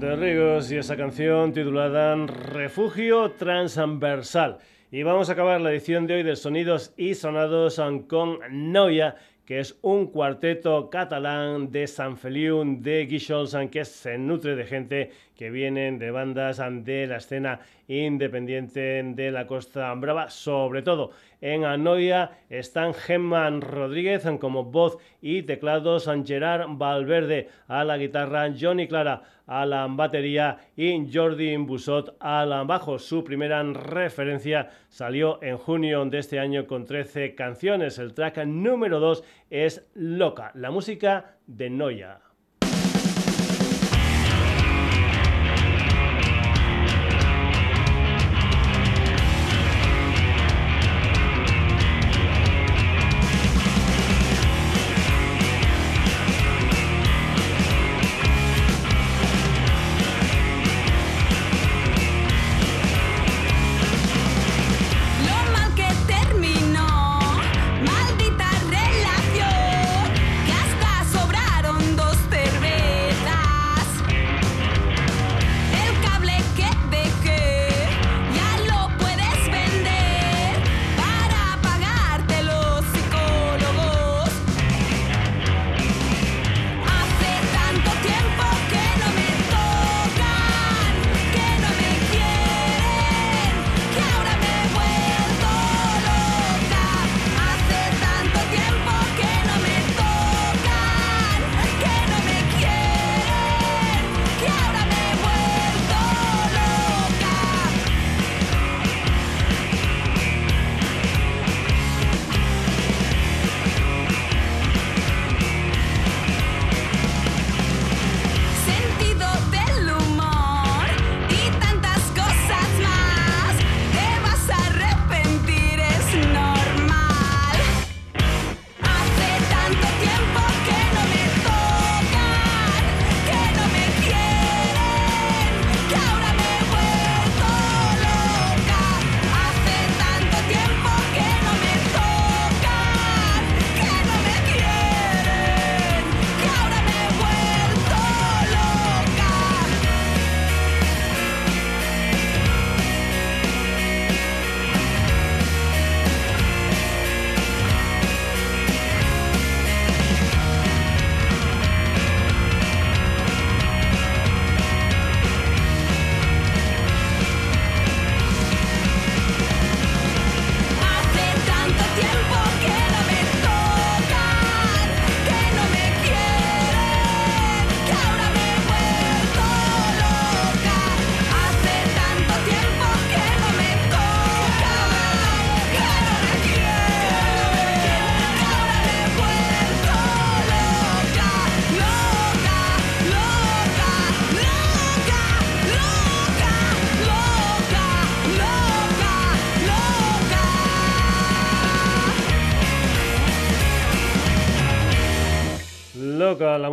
De 0.00 0.16
Rigos 0.16 0.72
y 0.72 0.78
esa 0.78 0.96
canción 0.96 1.52
titulada 1.52 2.16
Refugio 2.24 3.32
Transversal. 3.32 4.56
Y 4.90 5.02
vamos 5.02 5.28
a 5.28 5.34
acabar 5.34 5.60
la 5.60 5.70
edición 5.70 6.06
de 6.06 6.14
hoy 6.14 6.22
de 6.22 6.36
Sonidos 6.36 6.94
y 6.96 7.14
Sonados 7.14 7.78
con 8.08 8.38
Noia, 8.50 9.16
que 9.44 9.60
es 9.60 9.78
un 9.82 10.06
cuarteto 10.06 10.88
catalán 10.88 11.70
de 11.70 11.86
San 11.86 12.16
Feliu 12.16 12.64
de 12.80 13.04
Guixols, 13.04 13.54
que 13.70 13.84
se 13.84 14.16
nutre 14.16 14.56
de 14.56 14.64
gente 14.64 15.10
que 15.40 15.50
vienen 15.50 15.98
de 15.98 16.10
bandas 16.10 16.60
de 16.84 17.06
la 17.06 17.16
escena 17.16 17.60
independiente 17.88 19.02
de 19.02 19.30
la 19.30 19.46
Costa 19.46 19.94
Brava, 19.94 20.28
sobre 20.28 20.82
todo 20.82 21.12
en 21.40 21.64
Anoia 21.64 22.32
están 22.50 22.92
Gemman 22.92 23.62
Rodríguez 23.62 24.28
como 24.38 24.64
voz 24.64 24.98
y 25.22 25.44
teclados, 25.44 26.10
Gerard 26.26 26.66
Valverde 26.76 27.48
a 27.68 27.84
la 27.84 27.96
guitarra, 27.96 28.52
Johnny 28.54 28.86
Clara 28.86 29.22
a 29.46 29.64
la 29.64 29.86
batería 29.86 30.58
y 30.76 31.10
Jordi 31.10 31.56
Busot 31.56 32.16
al 32.20 32.66
bajo. 32.66 32.98
Su 32.98 33.24
primera 33.24 33.62
referencia 33.62 34.68
salió 34.90 35.42
en 35.42 35.56
junio 35.56 36.04
de 36.04 36.18
este 36.18 36.38
año 36.38 36.66
con 36.66 36.84
13 36.84 37.34
canciones. 37.34 37.98
El 37.98 38.12
track 38.12 38.44
número 38.44 39.00
2 39.00 39.24
es 39.48 39.88
Loca, 39.94 40.50
la 40.54 40.70
música 40.70 41.36
de 41.46 41.70
Noia. 41.70 42.29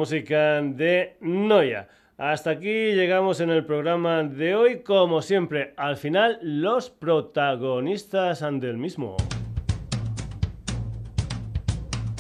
Música 0.08 0.62
de 0.62 1.18
Noia. 1.20 1.90
Hasta 2.18 2.52
aquí 2.52 2.94
llegamos 2.94 3.42
en 3.42 3.50
el 3.50 3.66
programa 3.66 4.24
de 4.24 4.56
hoy. 4.56 4.80
Como 4.80 5.22
siempre, 5.22 5.74
al 5.76 5.98
final, 5.98 6.40
los 6.42 6.90
protagonistas 6.90 8.40
del 8.40 8.78
mismo. 8.78 9.18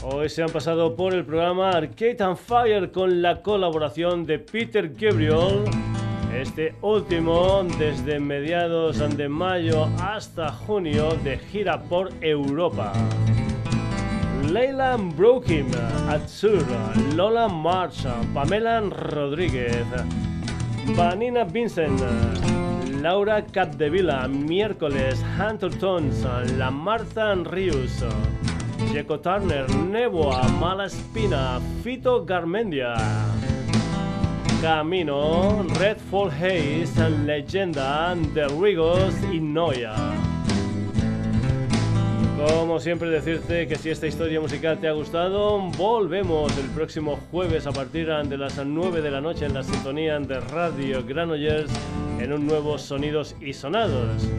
Hoy 0.03 0.27
se 0.27 0.43
han 0.43 0.49
pasado 0.49 0.97
por 0.97 1.14
el 1.14 1.23
programa 1.23 1.69
Arcade 1.69 2.18
and 2.19 2.35
Fire 2.35 2.91
con 2.91 3.22
la 3.22 3.41
colaboración 3.41 4.26
de 4.26 4.39
Peter 4.39 4.89
Gabriel. 4.89 5.64
Este 6.35 6.76
último, 6.81 7.65
desde 7.80 8.19
mediados 8.19 8.97
de 9.15 9.30
mayo 9.30 9.88
hasta 10.01 10.51
junio, 10.51 11.11
de 11.23 11.38
gira 11.38 11.81
por 11.84 12.09
Europa. 12.19 12.91
Leila 14.48 14.98
Brokim, 14.98 15.69
Atsur, 16.07 16.64
Lola 17.15 17.49
March, 17.49 18.06
Pamela 18.34 18.80
Rodríguez, 18.80 19.86
Vanina 20.95 21.44
Vincent, 21.44 21.99
Laura 23.02 23.41
Capdevila, 23.41 24.28
miércoles, 24.28 25.22
Hunter 25.38 25.69
Tones, 25.80 26.24
La 26.57 26.72
Martha 26.72 27.36
Rius, 27.36 28.03
Jeco 28.94 29.19
Turner, 29.19 29.68
Neboa, 29.68 30.48
Mala 30.60 30.86
Espina, 30.86 31.60
Fito 31.84 32.26
Garmendia, 32.26 32.95
Camino, 34.61 35.64
Red 35.78 35.99
Fall 36.10 36.32
Haze, 36.32 37.10
Leyenda, 37.26 38.15
The 38.34 38.48
Rigos 38.48 39.14
y 39.32 39.40
Noia. 39.40 40.36
Como 42.38 42.80
siempre 42.80 43.09
decirte 43.09 43.68
que 43.68 43.77
si 43.77 43.89
esta 43.89 44.05
historia 44.05 44.39
musical 44.39 44.80
te 44.80 44.88
ha 44.88 44.91
gustado, 44.91 45.57
volvemos 45.76 46.55
el 46.59 46.69
próximo 46.69 47.19
jueves 47.31 47.65
a 47.65 47.72
partir 47.72 48.05
de 48.07 48.38
las 48.38 48.64
9 48.64 49.01
de 49.01 49.09
la 49.09 49.19
noche 49.19 49.45
en 49.45 49.55
la 49.55 49.64
sintonía 49.64 50.19
de 50.19 50.39
Radio 50.39 51.03
Granollers 51.03 51.72
en 52.19 52.31
un 52.31 52.45
nuevo 52.45 52.77
Sonidos 52.77 53.35
y 53.41 53.53
Sonados. 53.53 54.30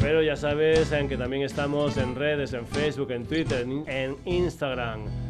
Pero 0.00 0.20
ya 0.20 0.34
sabes 0.34 0.90
en 0.90 1.08
que 1.08 1.16
también 1.16 1.42
estamos 1.42 1.96
en 1.96 2.16
redes, 2.16 2.54
en 2.54 2.66
Facebook, 2.66 3.12
en 3.12 3.24
Twitter, 3.24 3.64
en 3.86 4.16
Instagram. 4.24 5.27